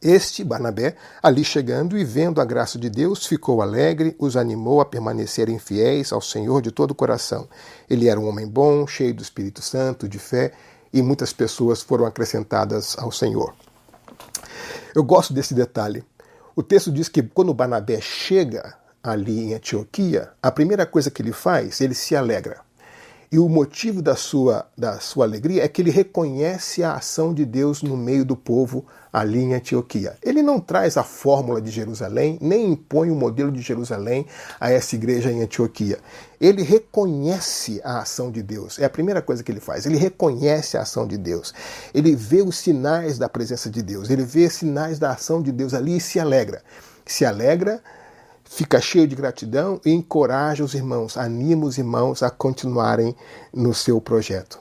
Este, 0.00 0.42
Barnabé, 0.42 0.96
ali 1.22 1.44
chegando 1.44 1.98
e 1.98 2.02
vendo 2.02 2.40
a 2.40 2.46
graça 2.46 2.78
de 2.78 2.88
Deus, 2.88 3.26
ficou 3.26 3.60
alegre, 3.60 4.16
os 4.18 4.38
animou 4.38 4.80
a 4.80 4.86
permanecerem 4.86 5.58
fiéis 5.58 6.14
ao 6.14 6.22
Senhor 6.22 6.62
de 6.62 6.72
todo 6.72 6.92
o 6.92 6.94
coração. 6.94 7.46
Ele 7.90 8.08
era 8.08 8.18
um 8.18 8.26
homem 8.26 8.48
bom, 8.48 8.86
cheio 8.86 9.12
do 9.12 9.22
Espírito 9.22 9.60
Santo, 9.60 10.08
de 10.08 10.18
fé, 10.18 10.54
e 10.94 11.02
muitas 11.02 11.30
pessoas 11.30 11.82
foram 11.82 12.06
acrescentadas 12.06 12.96
ao 12.98 13.12
Senhor. 13.12 13.54
Eu 14.94 15.04
gosto 15.04 15.34
desse 15.34 15.52
detalhe. 15.52 16.02
O 16.56 16.62
texto 16.62 16.90
diz 16.90 17.06
que 17.10 17.22
quando 17.22 17.52
Barnabé 17.52 18.00
chega 18.00 18.80
ali 19.02 19.40
em 19.40 19.54
Antioquia, 19.54 20.30
a 20.42 20.50
primeira 20.50 20.86
coisa 20.86 21.10
que 21.10 21.20
ele 21.20 21.32
faz, 21.32 21.80
ele 21.80 21.94
se 21.94 22.14
alegra. 22.14 22.60
E 23.32 23.38
o 23.38 23.48
motivo 23.48 24.02
da 24.02 24.14
sua, 24.14 24.66
da 24.76 25.00
sua 25.00 25.24
alegria 25.24 25.64
é 25.64 25.68
que 25.68 25.80
ele 25.80 25.90
reconhece 25.90 26.84
a 26.84 26.96
ação 26.96 27.32
de 27.32 27.46
Deus 27.46 27.82
no 27.82 27.96
meio 27.96 28.26
do 28.26 28.36
povo 28.36 28.84
ali 29.10 29.38
em 29.38 29.54
Antioquia. 29.54 30.18
Ele 30.22 30.42
não 30.42 30.60
traz 30.60 30.98
a 30.98 31.02
fórmula 31.02 31.58
de 31.58 31.70
Jerusalém, 31.70 32.36
nem 32.42 32.72
impõe 32.72 33.10
o 33.10 33.14
modelo 33.14 33.50
de 33.50 33.62
Jerusalém 33.62 34.26
a 34.60 34.70
essa 34.70 34.94
igreja 34.96 35.32
em 35.32 35.40
Antioquia. 35.40 35.98
Ele 36.38 36.62
reconhece 36.62 37.80
a 37.82 38.00
ação 38.00 38.30
de 38.30 38.42
Deus. 38.42 38.78
É 38.78 38.84
a 38.84 38.90
primeira 38.90 39.22
coisa 39.22 39.42
que 39.42 39.50
ele 39.50 39.60
faz. 39.60 39.86
Ele 39.86 39.96
reconhece 39.96 40.76
a 40.76 40.82
ação 40.82 41.06
de 41.06 41.16
Deus. 41.16 41.54
Ele 41.94 42.14
vê 42.14 42.42
os 42.42 42.58
sinais 42.58 43.16
da 43.16 43.30
presença 43.30 43.70
de 43.70 43.80
Deus. 43.80 44.10
Ele 44.10 44.24
vê 44.24 44.50
sinais 44.50 44.98
da 44.98 45.12
ação 45.12 45.40
de 45.40 45.50
Deus 45.50 45.72
ali 45.72 45.96
e 45.96 46.00
se 46.00 46.20
alegra. 46.20 46.62
Se 47.06 47.24
alegra 47.24 47.82
fica 48.54 48.80
cheio 48.82 49.08
de 49.08 49.16
gratidão 49.16 49.80
e 49.84 49.90
encoraja 49.90 50.62
os 50.62 50.74
irmãos, 50.74 51.16
anima 51.16 51.64
os 51.64 51.78
irmãos 51.78 52.22
a 52.22 52.30
continuarem 52.30 53.16
no 53.52 53.72
seu 53.72 53.98
projeto. 53.98 54.60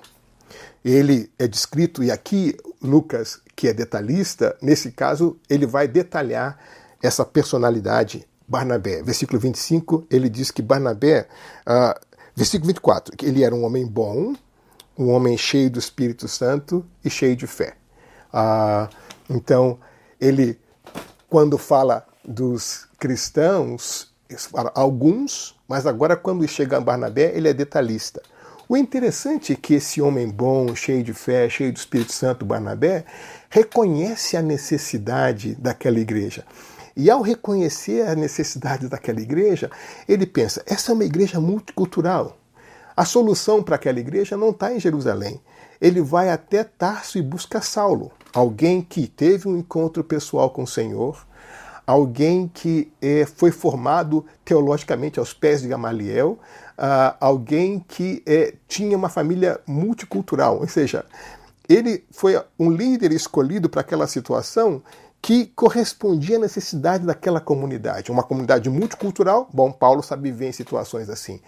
Ele 0.83 1.29
é 1.37 1.45
descrito, 1.45 2.01
e 2.01 2.09
aqui 2.09 2.57
Lucas, 2.81 3.41
que 3.53 3.67
é 3.67 3.73
detalhista, 3.73 4.55
nesse 4.61 4.91
caso, 4.91 5.37
ele 5.49 5.65
vai 5.65 5.89
detalhar 5.89 6.57
essa 7.03 7.25
personalidade 7.25 8.25
Barnabé. 8.47 9.03
Versículo 9.03 9.39
25, 9.39 10.07
ele 10.09 10.29
diz 10.29 10.51
que 10.51 10.61
Barnabé, 10.61 11.27
uh, 11.67 11.99
versículo 12.33 12.67
24, 12.67 13.15
que 13.17 13.25
ele 13.25 13.43
era 13.43 13.53
um 13.53 13.65
homem 13.65 13.85
bom, 13.85 14.33
um 14.97 15.09
homem 15.09 15.37
cheio 15.37 15.69
do 15.69 15.79
Espírito 15.79 16.29
Santo 16.29 16.85
e 17.03 17.09
cheio 17.09 17.35
de 17.35 17.45
fé. 17.45 17.75
Uh, 18.33 18.89
então, 19.29 19.77
ele, 20.19 20.57
quando 21.29 21.57
fala 21.57 22.05
dos 22.23 22.89
cristãos, 23.01 24.13
alguns, 24.75 25.59
mas 25.67 25.87
agora 25.87 26.15
quando 26.15 26.47
chega 26.47 26.77
a 26.77 26.79
Barnabé, 26.79 27.35
ele 27.35 27.49
é 27.49 27.53
detalhista. 27.53 28.21
O 28.69 28.77
interessante 28.77 29.53
é 29.53 29.55
que 29.55 29.73
esse 29.73 29.99
homem 29.99 30.29
bom, 30.29 30.75
cheio 30.75 31.03
de 31.03 31.11
fé, 31.11 31.49
cheio 31.49 31.73
do 31.73 31.77
Espírito 31.77 32.13
Santo, 32.13 32.45
Barnabé, 32.45 33.03
reconhece 33.49 34.37
a 34.37 34.41
necessidade 34.43 35.55
daquela 35.55 35.99
igreja. 35.99 36.45
E 36.95 37.09
ao 37.09 37.23
reconhecer 37.23 38.07
a 38.07 38.13
necessidade 38.13 38.87
daquela 38.87 39.19
igreja, 39.19 39.71
ele 40.07 40.27
pensa: 40.27 40.61
essa 40.67 40.91
é 40.91 40.93
uma 40.93 41.03
igreja 41.03 41.39
multicultural. 41.39 42.37
A 42.95 43.03
solução 43.03 43.63
para 43.63 43.77
aquela 43.77 43.99
igreja 43.99 44.37
não 44.37 44.51
está 44.51 44.71
em 44.71 44.79
Jerusalém. 44.79 45.41
Ele 45.81 46.01
vai 46.01 46.29
até 46.29 46.63
Tarso 46.63 47.17
e 47.17 47.21
busca 47.23 47.61
Saulo, 47.61 48.11
alguém 48.31 48.79
que 48.79 49.07
teve 49.07 49.47
um 49.47 49.57
encontro 49.57 50.03
pessoal 50.03 50.51
com 50.51 50.63
o 50.63 50.67
Senhor, 50.67 51.25
alguém 51.91 52.49
que 52.53 52.91
é, 53.01 53.25
foi 53.25 53.51
formado 53.51 54.25
teologicamente 54.45 55.19
aos 55.19 55.33
pés 55.33 55.61
de 55.61 55.67
Gamaliel, 55.67 56.39
uh, 56.77 57.15
alguém 57.19 57.83
que 57.85 58.23
é, 58.25 58.53
tinha 58.65 58.95
uma 58.95 59.09
família 59.09 59.59
multicultural, 59.67 60.59
ou 60.59 60.67
seja, 60.69 61.03
ele 61.67 62.05
foi 62.09 62.41
um 62.57 62.71
líder 62.71 63.11
escolhido 63.11 63.69
para 63.69 63.81
aquela 63.81 64.07
situação 64.07 64.81
que 65.21 65.45
correspondia 65.47 66.37
à 66.37 66.39
necessidade 66.39 67.05
daquela 67.05 67.39
comunidade. 67.39 68.09
Uma 68.09 68.23
comunidade 68.23 68.69
multicultural, 68.69 69.47
bom, 69.53 69.71
Paulo 69.71 70.01
sabe 70.01 70.31
viver 70.31 70.49
em 70.49 70.51
situações 70.51 71.09
assim. 71.09 71.39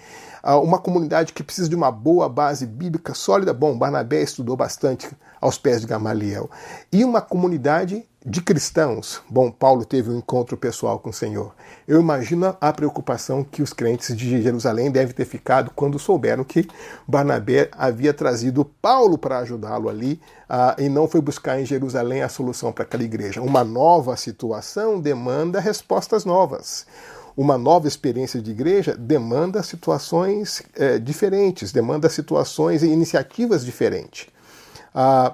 Uh, 0.44 0.60
uma 0.60 0.78
comunidade 0.78 1.32
que 1.32 1.42
precisa 1.42 1.70
de 1.70 1.76
uma 1.76 1.90
boa 1.90 2.28
base 2.28 2.66
bíblica 2.66 3.14
sólida, 3.14 3.54
bom, 3.54 3.78
Barnabé 3.78 4.22
estudou 4.22 4.58
bastante 4.58 5.10
aos 5.42 5.58
pés 5.58 5.82
de 5.82 5.88
Gamaliel. 5.88 6.50
E 6.92 7.04
uma 7.04 7.22
comunidade 7.22 8.06
de 8.26 8.42
cristãos, 8.42 9.22
bom, 9.30 9.52
Paulo 9.52 9.84
teve 9.84 10.10
um 10.10 10.18
encontro 10.18 10.56
pessoal 10.56 10.98
com 10.98 11.10
o 11.10 11.14
Senhor. 11.14 11.54
Eu 11.86 12.00
imagino 12.00 12.56
a 12.62 12.72
preocupação 12.72 13.44
que 13.44 13.62
os 13.62 13.74
crentes 13.74 14.16
de 14.16 14.42
Jerusalém 14.42 14.90
devem 14.90 15.14
ter 15.14 15.26
ficado 15.26 15.72
quando 15.76 16.00
souberam 16.00 16.46
que 16.46 16.66
Barnabé 17.06 17.70
havia 17.74 18.14
trazido 18.14 18.64
Paulo 18.82 19.18
para 19.18 19.40
ajudá-lo 19.40 19.90
ali 19.90 20.22
uh, 20.50 20.82
e 20.82 20.88
não 20.88 21.06
foi 21.06 21.20
buscar 21.20 21.60
em 21.60 21.66
Jerusalém 21.66 22.22
a 22.22 22.30
solução 22.30 22.72
para 22.72 22.86
aquela 22.86 23.04
igreja. 23.04 23.42
Uma 23.42 23.62
nova 23.62 24.16
situação 24.16 25.02
demanda 25.02 25.60
respostas 25.60 26.24
novas. 26.24 26.86
Uma 27.36 27.58
nova 27.58 27.90
experiência 27.90 28.42
de 28.42 28.52
igreja 28.52 28.96
demanda 28.96 29.62
situações 29.64 30.62
eh, 30.76 31.00
diferentes, 31.00 31.72
demanda 31.72 32.08
situações 32.08 32.84
e 32.84 32.88
iniciativas 32.88 33.66
diferentes. 33.66 34.28
Uh, 34.94 35.34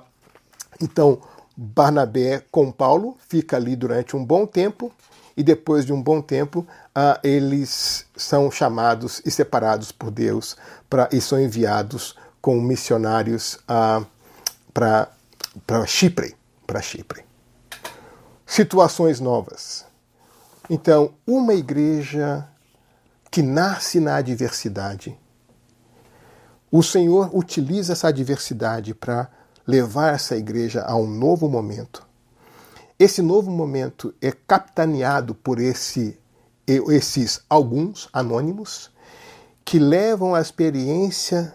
então, 0.82 1.20
Barnabé 1.62 2.41
com 2.50 2.72
Paulo 2.72 3.17
fica 3.28 3.58
ali 3.58 3.76
durante 3.76 4.15
um 4.15 4.24
bom 4.24 4.45
tempo 4.45 4.93
e 5.36 5.43
depois 5.43 5.86
de 5.86 5.91
um 5.91 6.02
bom 6.02 6.22
tempo 6.22 6.65
uh, 6.95 7.19
eles 7.22 8.06
são 8.15 8.50
chamados 8.50 9.22
e 9.26 9.30
separados 9.30 9.91
por 9.91 10.10
Deus 10.10 10.56
pra, 10.89 11.10
e 11.12 11.19
são 11.19 11.38
enviados 11.38 12.15
como 12.41 12.62
missionários 12.62 13.56
uh, 13.56 14.08
para 14.74 15.86
Chipre, 15.86 16.34
para 16.65 16.82
Chipre. 16.82 17.26
Situações 18.45 19.19
novas. 19.19 19.86
Então, 20.69 21.13
uma 21.28 21.54
igreja 21.54 22.48
que 23.30 23.41
nasce 23.41 24.00
na 24.00 24.15
adversidade, 24.15 25.19
o 26.72 26.82
Senhor 26.82 27.36
utiliza 27.36 27.91
essa 27.91 28.08
adversidade 28.08 28.93
para 28.93 29.30
levar 29.70 30.16
essa 30.16 30.36
igreja 30.36 30.82
a 30.82 30.96
um 30.96 31.06
novo 31.06 31.48
momento. 31.48 32.04
Esse 32.98 33.22
novo 33.22 33.52
momento 33.52 34.12
é 34.20 34.32
capitaneado 34.32 35.36
por 35.36 35.60
esse, 35.60 36.18
esses 36.66 37.42
alguns 37.48 38.10
anônimos 38.12 38.90
que 39.64 39.78
levam 39.78 40.34
a 40.34 40.42
experiência 40.42 41.54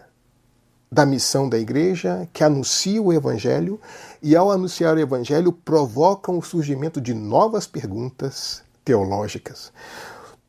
da 0.89 1.05
missão 1.05 1.49
da 1.49 1.59
igreja, 1.59 2.25
que 2.31 2.41
anunciam 2.41 3.07
o 3.07 3.11
evangelho 3.11 3.81
e, 4.23 4.33
ao 4.33 4.49
anunciar 4.49 4.95
o 4.95 4.99
evangelho, 4.99 5.51
provocam 5.51 6.37
o 6.37 6.41
surgimento 6.41 7.01
de 7.01 7.13
novas 7.13 7.67
perguntas 7.67 8.63
teológicas, 8.85 9.73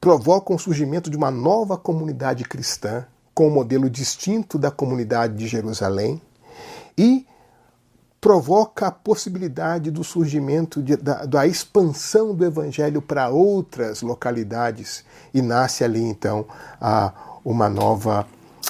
provocam 0.01 0.55
o 0.55 0.59
surgimento 0.59 1.11
de 1.11 1.17
uma 1.17 1.33
nova 1.33 1.77
comunidade 1.77 2.45
cristã 2.45 3.05
com 3.35 3.49
um 3.49 3.53
modelo 3.53 3.91
distinto 3.91 4.57
da 4.57 4.71
comunidade 4.71 5.35
de 5.35 5.49
Jerusalém 5.49 6.23
e 6.97 7.27
provoca 8.27 8.89
a 8.89 8.91
possibilidade 8.91 9.89
do 9.89 10.03
surgimento 10.03 10.83
de, 10.83 10.97
da, 10.97 11.25
da, 11.25 11.47
expansão 11.47 12.35
do 12.35 12.45
evangelho 12.45 13.01
para 13.01 13.29
outras 13.29 14.03
localidades 14.03 15.05
e 15.33 15.41
nasce 15.41 15.85
ali 15.85 16.03
então 16.03 16.45
a, 16.81 17.13
uma 17.45 17.69
nova 17.69 18.27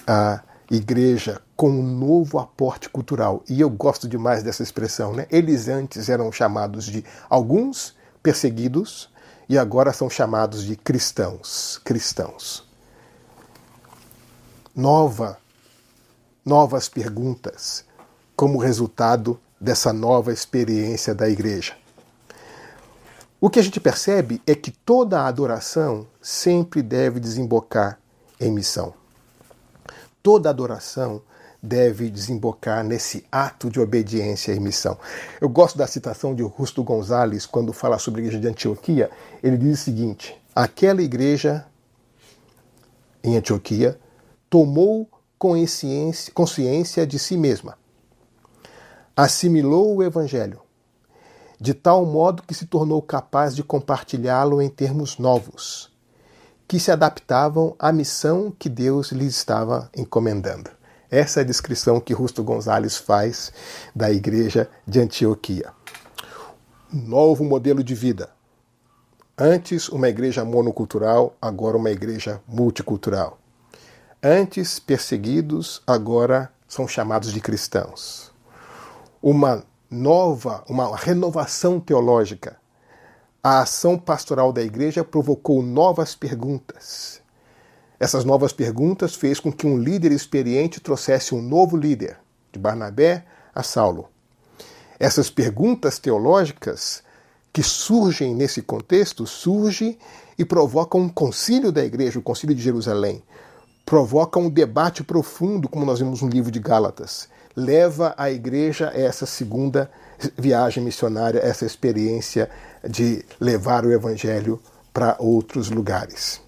a, 0.07 0.43
igreja 0.71 1.41
com 1.57 1.71
um 1.71 1.83
novo 1.83 2.39
aporte 2.39 2.91
cultural. 2.91 3.43
E 3.49 3.59
eu 3.59 3.71
gosto 3.71 4.07
demais 4.07 4.43
dessa 4.43 4.63
expressão, 4.63 5.15
né? 5.15 5.27
Eles 5.31 5.69
antes 5.69 6.11
eram 6.11 6.31
chamados 6.31 6.85
de 6.85 7.03
alguns 7.27 7.97
perseguidos 8.23 9.09
e 9.49 9.57
agora 9.57 9.91
são 9.91 10.11
chamados 10.11 10.65
de 10.65 10.77
cristãos, 10.77 11.81
cristãos. 11.83 12.63
Nova, 14.75 15.39
novas 16.45 16.91
perguntas 16.91 17.87
como 18.37 18.59
resultado 18.59 19.41
dessa 19.61 19.93
nova 19.93 20.33
experiência 20.33 21.15
da 21.15 21.29
igreja. 21.29 21.75
O 23.41 23.51
que 23.51 23.59
a 23.59 23.63
gente 23.63 23.81
percebe 23.81 24.41
é 24.47 24.55
que 24.55 24.71
toda 24.71 25.27
adoração 25.27 26.07
sempre 26.21 26.83
deve 26.83 27.21
desembocar 27.21 27.99
em 28.41 28.51
missão. 28.51 28.95
Toda 30.23 30.51
adoração 30.51 31.23
deve 31.63 32.11
desembocar 32.11 32.85
nesse 32.85 33.25
ato 33.31 33.71
de 33.71 33.81
obediência 33.81 34.53
e 34.53 34.61
missão. 34.61 34.99
Eu 35.41 35.49
gosto 35.49 35.77
da 35.77 35.87
citação 35.87 36.35
de 36.35 36.43
Augusto 36.43 36.83
Gonzalez 36.83 37.47
quando 37.47 37.73
fala 37.73 37.99
sobre 37.99 38.21
a 38.21 38.25
igreja 38.25 38.41
de 38.41 38.49
Antioquia. 38.49 39.11
Ele 39.43 39.57
diz 39.57 39.81
o 39.81 39.85
seguinte: 39.85 40.37
aquela 40.55 41.03
igreja 41.03 41.67
em 43.23 43.37
Antioquia 43.37 43.99
tomou 44.49 45.09
consciência, 45.39 46.33
consciência 46.33 47.07
de 47.07 47.19
si 47.19 47.37
mesma 47.37 47.77
assimilou 49.19 49.97
o 49.97 50.03
Evangelho, 50.03 50.61
de 51.59 51.73
tal 51.73 52.05
modo 52.05 52.43
que 52.43 52.53
se 52.53 52.67
tornou 52.67 53.01
capaz 53.01 53.57
de 53.57 53.63
compartilhá-lo 53.63 54.61
em 54.61 54.69
termos 54.69 55.17
novos, 55.17 55.91
que 56.69 56.79
se 56.79 56.91
adaptavam 56.91 57.75
à 57.79 57.91
missão 57.91 58.55
que 58.59 58.69
Deus 58.69 59.13
lhes 59.13 59.35
estava 59.35 59.91
encomendando. 59.97 60.71
Essa 61.11 61.41
é 61.41 61.43
a 61.43 61.47
descrição 61.47 61.99
que 61.99 62.13
Rusto 62.13 62.45
Gonzalez 62.45 62.99
faz 62.99 63.51
da 63.95 64.11
igreja 64.11 64.69
de 64.87 65.01
Antioquia. 65.01 65.73
Novo 66.93 67.43
modelo 67.43 67.83
de 67.83 67.95
vida. 67.95 68.29
Antes, 69.39 69.89
uma 69.89 70.11
igreja 70.11 70.45
monocultural, 70.45 71.35
agora 71.41 71.79
uma 71.79 71.91
igreja 71.91 72.43
multicultural. 72.47 73.39
Antes 74.23 74.79
perseguidos, 74.79 75.81
agora 75.87 76.53
são 76.69 76.87
chamados 76.87 77.33
de 77.33 77.41
cristãos 77.41 78.36
uma 79.29 79.65
nova, 79.91 80.63
uma 80.69 80.97
renovação 80.97 81.81
teológica. 81.81 82.59
a 83.43 83.63
ação 83.63 83.99
pastoral 83.99 84.53
da 84.53 84.63
igreja 84.63 85.03
provocou 85.03 85.65
novas 85.65 86.15
perguntas. 86.15 87.21
Essas 87.99 88.25
novas 88.25 88.53
perguntas 88.53 89.17
fez 89.17 89.41
com 89.41 89.53
que 89.53 89.67
um 89.67 89.77
líder 89.77 90.13
experiente 90.13 90.79
trouxesse 90.79 91.35
um 91.35 91.43
novo 91.43 91.77
líder, 91.77 92.21
de 92.53 92.59
Barnabé 92.61 93.25
a 93.53 93.65
Saulo. 93.65 94.09
Essas 94.97 95.29
perguntas 95.29 95.99
teológicas 95.99 97.03
que 97.53 97.65
surgem 97.65 98.33
nesse 98.33 98.63
contexto 98.63 99.27
surgem 99.27 99.99
e 100.39 100.45
provocam 100.45 101.01
um 101.01 101.09
concílio 101.09 101.73
da 101.73 101.85
igreja, 101.85 102.21
o 102.21 102.23
concílio 102.23 102.55
de 102.55 102.63
Jerusalém. 102.63 103.25
Provocam 103.85 104.43
um 104.43 104.51
debate 104.51 105.03
profundo, 105.03 105.69
como 105.69 105.85
nós 105.85 105.99
vimos 105.99 106.23
no 106.23 106.29
livro 106.29 106.53
de 106.53 106.61
Gálatas. 106.61 107.29
Leva 107.57 108.15
a 108.19 108.31
igreja 108.31 108.91
a 108.91 109.01
essa 109.01 109.25
segunda 109.25 109.91
viagem 110.37 110.85
missionária, 110.85 111.41
essa 111.41 111.65
experiência 111.65 112.51
de 112.87 113.25
levar 113.41 113.87
o 113.87 113.93
evangelho 113.93 114.61
para 114.93 115.17
outros 115.19 115.71
lugares. 115.71 116.41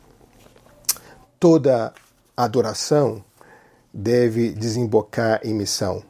Toda 1.41 1.93
adoração 2.37 3.25
deve 3.93 4.53
desembocar 4.53 5.41
em 5.43 5.55
missão. 5.55 6.03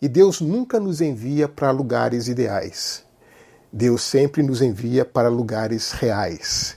E 0.00 0.08
Deus 0.08 0.40
nunca 0.40 0.78
nos 0.78 1.00
envia 1.00 1.48
para 1.48 1.70
lugares 1.70 2.28
ideais. 2.28 3.04
Deus 3.72 4.02
sempre 4.02 4.42
nos 4.42 4.62
envia 4.62 5.04
para 5.04 5.28
lugares 5.28 5.90
reais. 5.90 6.76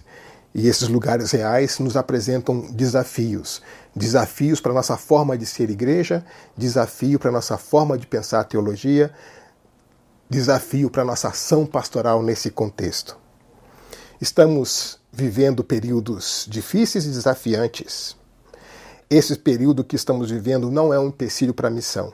E 0.54 0.68
esses 0.68 0.90
lugares 0.90 1.32
reais 1.32 1.80
nos 1.80 1.96
apresentam 1.96 2.62
desafios. 2.72 3.62
Desafios 3.96 4.62
para 4.62 4.72
a 4.72 4.76
nossa 4.76 4.96
forma 4.96 5.38
de 5.38 5.46
ser 5.46 5.70
igreja, 5.70 6.26
desafio 6.56 7.20
para 7.20 7.30
a 7.30 7.34
nossa 7.34 7.58
forma 7.58 7.98
de 7.98 8.08
pensar 8.08 8.44
teologia, 8.46 9.14
desafio 10.30 10.90
para 10.90 11.02
a 11.02 11.06
nossa 11.06 11.28
ação 11.28 11.66
pastoral 11.66 12.24
nesse 12.24 12.50
contexto. 12.50 13.18
Estamos 14.20 15.00
vivendo 15.12 15.64
períodos 15.64 16.46
difíceis 16.50 17.06
e 17.06 17.10
desafiantes. 17.10 18.16
Esse 19.10 19.36
período 19.36 19.84
que 19.84 19.96
estamos 19.96 20.32
vivendo 20.32 20.72
não 20.72 20.94
é 20.94 21.00
um 21.00 21.08
empecilho 21.08 21.54
para 21.54 21.68
a 21.68 21.72
missão. 21.72 22.14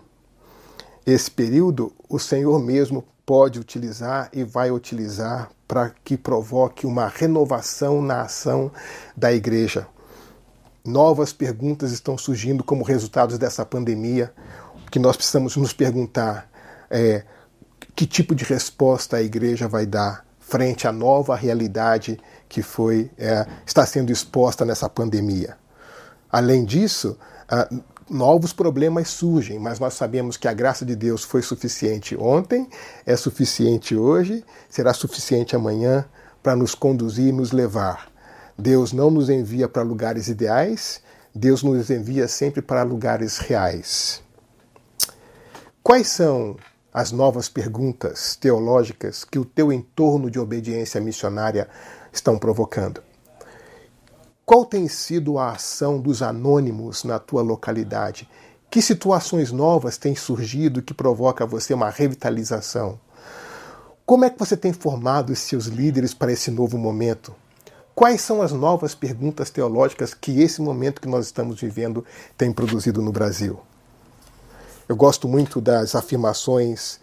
Esse 1.05 1.29
período 1.29 1.93
o 2.09 2.17
Senhor 2.17 2.59
mesmo 2.59 3.05
pode 3.23 3.59
utilizar 3.59 4.29
e 4.33 4.43
vai 4.43 4.71
utilizar 4.71 5.51
para 5.67 5.91
que 6.03 6.17
provoque 6.17 6.87
uma 6.87 7.07
renovação 7.07 8.01
na 8.01 8.21
ação 8.23 8.71
da 9.15 9.31
igreja. 9.31 9.85
Novas 10.87 11.33
perguntas 11.33 11.91
estão 11.91 12.17
surgindo 12.17 12.63
como 12.63 12.81
resultado 12.81 13.37
dessa 13.37 13.65
pandemia, 13.65 14.33
que 14.89 14.99
nós 14.99 15.17
precisamos 15.17 15.57
nos 15.57 15.73
perguntar 15.73 16.49
é, 16.89 17.25
que 17.93 18.05
tipo 18.05 18.33
de 18.33 18.45
resposta 18.45 19.17
a 19.17 19.21
igreja 19.21 19.67
vai 19.67 19.85
dar 19.85 20.25
frente 20.39 20.87
à 20.87 20.93
nova 20.93 21.35
realidade 21.35 22.17
que 22.47 22.61
foi 22.61 23.11
é, 23.17 23.45
está 23.65 23.85
sendo 23.85 24.13
exposta 24.13 24.63
nessa 24.63 24.87
pandemia. 24.87 25.57
Além 26.31 26.63
disso, 26.63 27.17
novos 28.09 28.53
problemas 28.53 29.09
surgem, 29.09 29.59
mas 29.59 29.81
nós 29.81 29.93
sabemos 29.93 30.37
que 30.37 30.47
a 30.47 30.53
graça 30.53 30.85
de 30.85 30.95
Deus 30.95 31.21
foi 31.21 31.41
suficiente 31.41 32.15
ontem, 32.15 32.65
é 33.05 33.17
suficiente 33.17 33.93
hoje, 33.93 34.41
será 34.69 34.93
suficiente 34.93 35.53
amanhã 35.53 36.05
para 36.41 36.55
nos 36.55 36.73
conduzir 36.73 37.27
e 37.27 37.31
nos 37.33 37.51
levar. 37.51 38.09
Deus 38.57 38.91
não 38.91 39.11
nos 39.11 39.29
envia 39.29 39.69
para 39.69 39.83
lugares 39.83 40.27
ideais, 40.27 40.99
Deus 41.33 41.61
nos 41.61 41.91
envia 41.91 42.27
sempre 42.27 42.59
para 42.59 42.81
lugares 42.81 43.37
reais. 43.37 44.23
Quais 45.83 46.07
são 46.07 46.57
as 46.91 47.11
novas 47.11 47.47
perguntas 47.47 48.35
teológicas 48.35 49.23
que 49.23 49.37
o 49.37 49.45
teu 49.45 49.71
entorno 49.71 50.31
de 50.31 50.39
obediência 50.39 50.99
missionária 50.99 51.69
estão 52.11 52.39
provocando? 52.39 53.03
Qual 54.43 54.65
tem 54.65 54.87
sido 54.87 55.37
a 55.37 55.51
ação 55.51 55.99
dos 55.99 56.23
anônimos 56.23 57.03
na 57.03 57.19
tua 57.19 57.43
localidade? 57.43 58.27
Que 58.71 58.81
situações 58.81 59.51
novas 59.51 59.97
têm 59.97 60.15
surgido 60.15 60.81
que 60.81 60.95
provoca 60.95 61.45
você 61.45 61.75
uma 61.75 61.91
revitalização? 61.91 62.99
Como 64.03 64.25
é 64.25 64.31
que 64.31 64.39
você 64.39 64.57
tem 64.57 64.73
formado 64.73 65.31
os 65.31 65.39
seus 65.39 65.67
líderes 65.67 66.13
para 66.13 66.31
esse 66.31 66.49
novo 66.49 66.77
momento? 66.77 67.35
Quais 67.97 68.21
são 68.21 68.43
as 68.43 68.51
novas 68.51 68.93
perguntas 68.93 69.49
teológicas 69.49 70.13
que 70.13 70.39
esse 70.39 70.61
momento 70.61 71.01
que 71.01 71.07
nós 71.07 71.25
estamos 71.25 71.59
vivendo 71.59 72.05
tem 72.37 72.53
produzido 72.53 73.01
no 73.01 73.11
Brasil? 73.11 73.59
Eu 74.87 74.95
gosto 74.95 75.27
muito 75.27 75.59
das 75.59 75.95
afirmações 75.95 76.99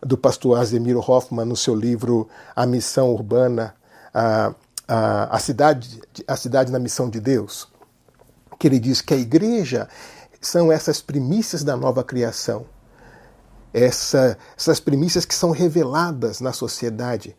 do 0.00 0.16
pastor 0.16 0.58
Azemiro 0.58 1.04
Hoffman 1.06 1.44
no 1.44 1.54
seu 1.54 1.74
livro 1.74 2.26
A 2.56 2.64
Missão 2.64 3.10
Urbana, 3.10 3.74
a 4.14 4.54
a, 4.88 5.36
a, 5.36 5.38
cidade, 5.38 6.00
a 6.26 6.36
cidade 6.36 6.72
na 6.72 6.78
missão 6.78 7.10
de 7.10 7.20
Deus, 7.20 7.68
que 8.58 8.66
ele 8.66 8.80
diz 8.80 9.02
que 9.02 9.12
a 9.12 9.18
igreja 9.18 9.88
são 10.40 10.72
essas 10.72 11.02
primícias 11.02 11.62
da 11.62 11.76
nova 11.76 12.02
criação, 12.02 12.64
essa, 13.74 14.38
essas 14.58 14.80
primícias 14.80 15.26
que 15.26 15.34
são 15.34 15.50
reveladas 15.50 16.40
na 16.40 16.52
sociedade 16.54 17.36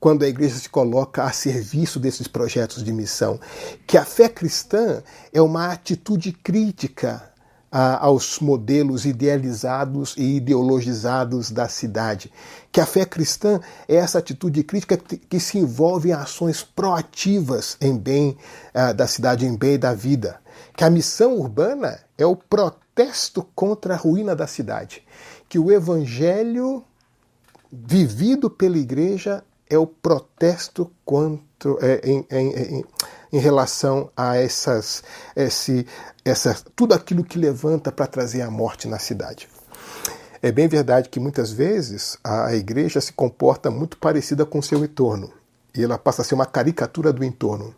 quando 0.00 0.24
a 0.24 0.28
igreja 0.28 0.56
se 0.56 0.68
coloca 0.68 1.24
a 1.24 1.32
serviço 1.32 1.98
desses 1.98 2.28
projetos 2.28 2.82
de 2.82 2.92
missão, 2.92 3.40
que 3.86 3.96
a 3.96 4.04
fé 4.04 4.28
cristã 4.28 5.02
é 5.32 5.40
uma 5.40 5.72
atitude 5.72 6.32
crítica 6.32 7.28
aos 7.70 8.38
modelos 8.38 9.04
idealizados 9.04 10.14
e 10.16 10.36
ideologizados 10.36 11.50
da 11.50 11.68
cidade. 11.68 12.32
Que 12.72 12.80
a 12.80 12.86
fé 12.86 13.04
cristã 13.04 13.60
é 13.86 13.96
essa 13.96 14.18
atitude 14.18 14.62
crítica 14.62 14.96
que 14.96 15.38
se 15.38 15.58
envolve 15.58 16.08
em 16.08 16.12
ações 16.12 16.62
proativas 16.62 17.76
em 17.80 17.96
bem 17.96 18.36
uh, 18.74 18.94
da 18.94 19.06
cidade, 19.06 19.46
em 19.46 19.54
bem 19.54 19.78
da 19.78 19.92
vida. 19.92 20.40
Que 20.74 20.84
a 20.84 20.90
missão 20.90 21.34
urbana 21.34 22.00
é 22.16 22.24
o 22.24 22.34
protesto 22.34 23.46
contra 23.54 23.94
a 23.94 23.98
ruína 23.98 24.34
da 24.34 24.46
cidade. 24.46 25.02
Que 25.48 25.58
o 25.58 25.70
evangelho 25.70 26.82
vivido 27.70 28.48
pela 28.48 28.78
igreja 28.78 29.44
é 29.70 29.78
o 29.78 29.86
protesto 29.86 30.90
contra, 31.04 31.70
é, 31.80 32.00
em, 32.04 32.26
em, 32.30 32.78
em, 32.78 32.84
em 33.32 33.38
relação 33.38 34.10
a 34.16 34.36
essas, 34.36 35.02
esse, 35.36 35.86
essa, 36.24 36.56
tudo 36.74 36.94
aquilo 36.94 37.24
que 37.24 37.38
levanta 37.38 37.92
para 37.92 38.06
trazer 38.06 38.42
a 38.42 38.50
morte 38.50 38.88
na 38.88 38.98
cidade. 38.98 39.48
É 40.40 40.52
bem 40.52 40.68
verdade 40.68 41.08
que 41.08 41.18
muitas 41.18 41.50
vezes 41.50 42.16
a 42.22 42.54
igreja 42.54 43.00
se 43.00 43.12
comporta 43.12 43.70
muito 43.70 43.98
parecida 43.98 44.46
com 44.46 44.62
seu 44.62 44.84
entorno 44.84 45.32
e 45.76 45.82
ela 45.82 45.98
passa 45.98 46.22
a 46.22 46.24
ser 46.24 46.34
uma 46.34 46.46
caricatura 46.46 47.12
do 47.12 47.24
entorno. 47.24 47.74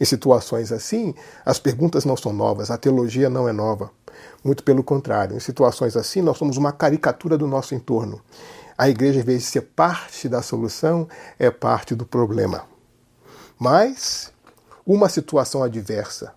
Em 0.00 0.04
situações 0.04 0.72
assim, 0.72 1.14
as 1.44 1.58
perguntas 1.58 2.04
não 2.04 2.16
são 2.16 2.32
novas, 2.32 2.70
a 2.70 2.76
teologia 2.76 3.30
não 3.30 3.48
é 3.48 3.52
nova. 3.52 3.90
Muito 4.44 4.62
pelo 4.64 4.82
contrário, 4.82 5.36
em 5.36 5.40
situações 5.40 5.96
assim, 5.96 6.20
nós 6.20 6.36
somos 6.36 6.56
uma 6.56 6.72
caricatura 6.72 7.38
do 7.38 7.46
nosso 7.46 7.74
entorno. 7.74 8.20
A 8.76 8.88
igreja, 8.88 9.20
em 9.20 9.24
vez 9.24 9.42
de 9.42 9.48
ser 9.48 9.62
parte 9.62 10.28
da 10.28 10.42
solução, 10.42 11.08
é 11.38 11.50
parte 11.50 11.94
do 11.94 12.06
problema. 12.06 12.64
Mas 13.58 14.32
uma 14.84 15.08
situação 15.08 15.62
adversa, 15.62 16.34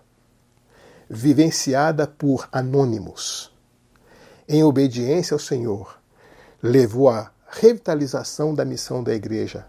vivenciada 1.08 2.06
por 2.06 2.48
anônimos, 2.52 3.52
em 4.48 4.62
obediência 4.62 5.34
ao 5.34 5.40
Senhor, 5.40 5.98
levou 6.62 7.08
à 7.08 7.30
revitalização 7.48 8.54
da 8.54 8.64
missão 8.64 9.02
da 9.02 9.14
igreja, 9.14 9.66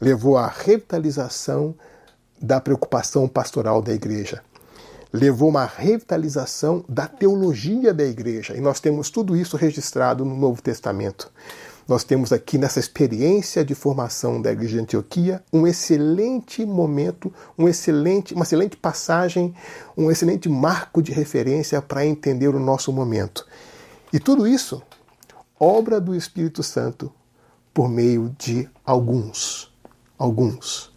levou 0.00 0.36
à 0.36 0.48
revitalização 0.48 1.74
da 2.40 2.60
preocupação 2.60 3.28
pastoral 3.28 3.80
da 3.80 3.92
igreja, 3.92 4.42
levou 5.12 5.48
uma 5.48 5.64
revitalização 5.64 6.84
da 6.88 7.06
teologia 7.06 7.92
da 7.92 8.04
igreja. 8.04 8.56
E 8.56 8.60
nós 8.60 8.80
temos 8.80 9.10
tudo 9.10 9.36
isso 9.36 9.56
registrado 9.56 10.24
no 10.24 10.34
Novo 10.34 10.60
Testamento. 10.62 11.30
Nós 11.86 12.04
temos 12.04 12.32
aqui 12.32 12.58
nessa 12.58 12.78
experiência 12.78 13.64
de 13.64 13.74
formação 13.74 14.40
da 14.40 14.52
Igreja 14.52 14.76
de 14.76 14.82
Antioquia 14.82 15.42
um 15.52 15.66
excelente 15.66 16.64
momento, 16.64 17.32
um 17.58 17.68
excelente, 17.68 18.34
uma 18.34 18.44
excelente 18.44 18.76
passagem, 18.76 19.54
um 19.96 20.10
excelente 20.10 20.48
marco 20.48 21.02
de 21.02 21.12
referência 21.12 21.82
para 21.82 22.06
entender 22.06 22.48
o 22.48 22.60
nosso 22.60 22.92
momento. 22.92 23.44
E 24.12 24.20
tudo 24.20 24.46
isso, 24.46 24.80
obra 25.58 26.00
do 26.00 26.14
Espírito 26.14 26.62
Santo 26.62 27.12
por 27.74 27.88
meio 27.88 28.34
de 28.38 28.68
alguns, 28.84 29.72
alguns, 30.16 30.94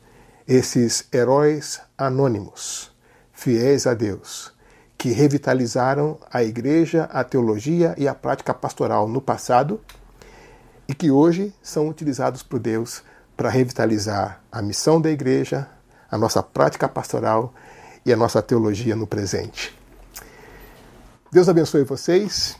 esses 0.47 1.07
heróis 1.11 1.79
anônimos, 1.97 2.91
fiéis 3.33 3.87
a 3.87 3.93
Deus, 3.93 4.53
que 4.97 5.09
revitalizaram 5.09 6.19
a 6.31 6.43
igreja, 6.43 7.05
a 7.05 7.23
teologia 7.23 7.95
e 7.97 8.07
a 8.07 8.13
prática 8.13 8.53
pastoral 8.53 9.07
no 9.07 9.21
passado 9.21 9.79
e 10.87 10.93
que 10.93 11.11
hoje 11.11 11.53
são 11.61 11.87
utilizados 11.87 12.43
por 12.43 12.59
Deus 12.59 13.03
para 13.35 13.49
revitalizar 13.49 14.41
a 14.51 14.61
missão 14.61 15.01
da 15.01 15.09
igreja, 15.09 15.67
a 16.09 16.17
nossa 16.17 16.41
prática 16.41 16.87
pastoral 16.87 17.53
e 18.05 18.13
a 18.13 18.17
nossa 18.17 18.41
teologia 18.41 18.95
no 18.95 19.07
presente. 19.07 19.77
Deus 21.31 21.49
abençoe 21.49 21.83
vocês. 21.83 22.55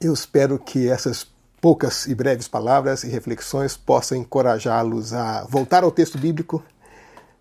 Eu 0.00 0.12
espero 0.12 0.58
que 0.58 0.88
essas 0.88 1.26
poucas 1.60 2.06
e 2.06 2.14
breves 2.14 2.46
palavras 2.46 3.04
e 3.04 3.08
reflexões 3.08 3.76
possam 3.76 4.18
encorajá-los 4.18 5.14
a 5.14 5.44
voltar 5.44 5.82
ao 5.82 5.90
texto 5.90 6.18
bíblico, 6.18 6.62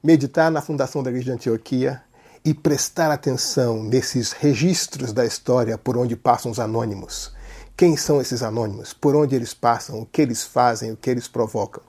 meditar 0.01 0.49
na 0.49 0.61
fundação 0.61 1.03
da 1.03 1.09
igreja 1.09 1.25
de 1.25 1.31
Antioquia 1.33 2.01
e 2.43 2.53
prestar 2.53 3.11
atenção 3.11 3.83
nesses 3.83 4.31
registros 4.31 5.11
da 5.11 5.25
história 5.25 5.77
por 5.77 5.97
onde 5.97 6.15
passam 6.15 6.51
os 6.51 6.59
anônimos. 6.59 7.34
Quem 7.77 7.97
são 7.97 8.21
esses 8.21 8.41
anônimos? 8.41 8.93
Por 8.93 9.17
onde 9.17 9.35
eles 9.35 9.53
passam? 9.53 9.99
O 9.99 10.05
que 10.05 10.21
eles 10.21 10.43
fazem? 10.43 10.93
O 10.93 10.95
que 10.95 11.09
eles 11.09 11.27
provocam? 11.27 11.83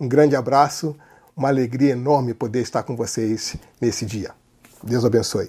Um 0.00 0.08
grande 0.08 0.34
abraço, 0.34 0.96
uma 1.36 1.46
alegria 1.46 1.92
enorme 1.92 2.34
poder 2.34 2.62
estar 2.62 2.82
com 2.82 2.96
vocês 2.96 3.54
nesse 3.80 4.04
dia. 4.04 4.32
Deus 4.82 5.04
abençoe. 5.04 5.48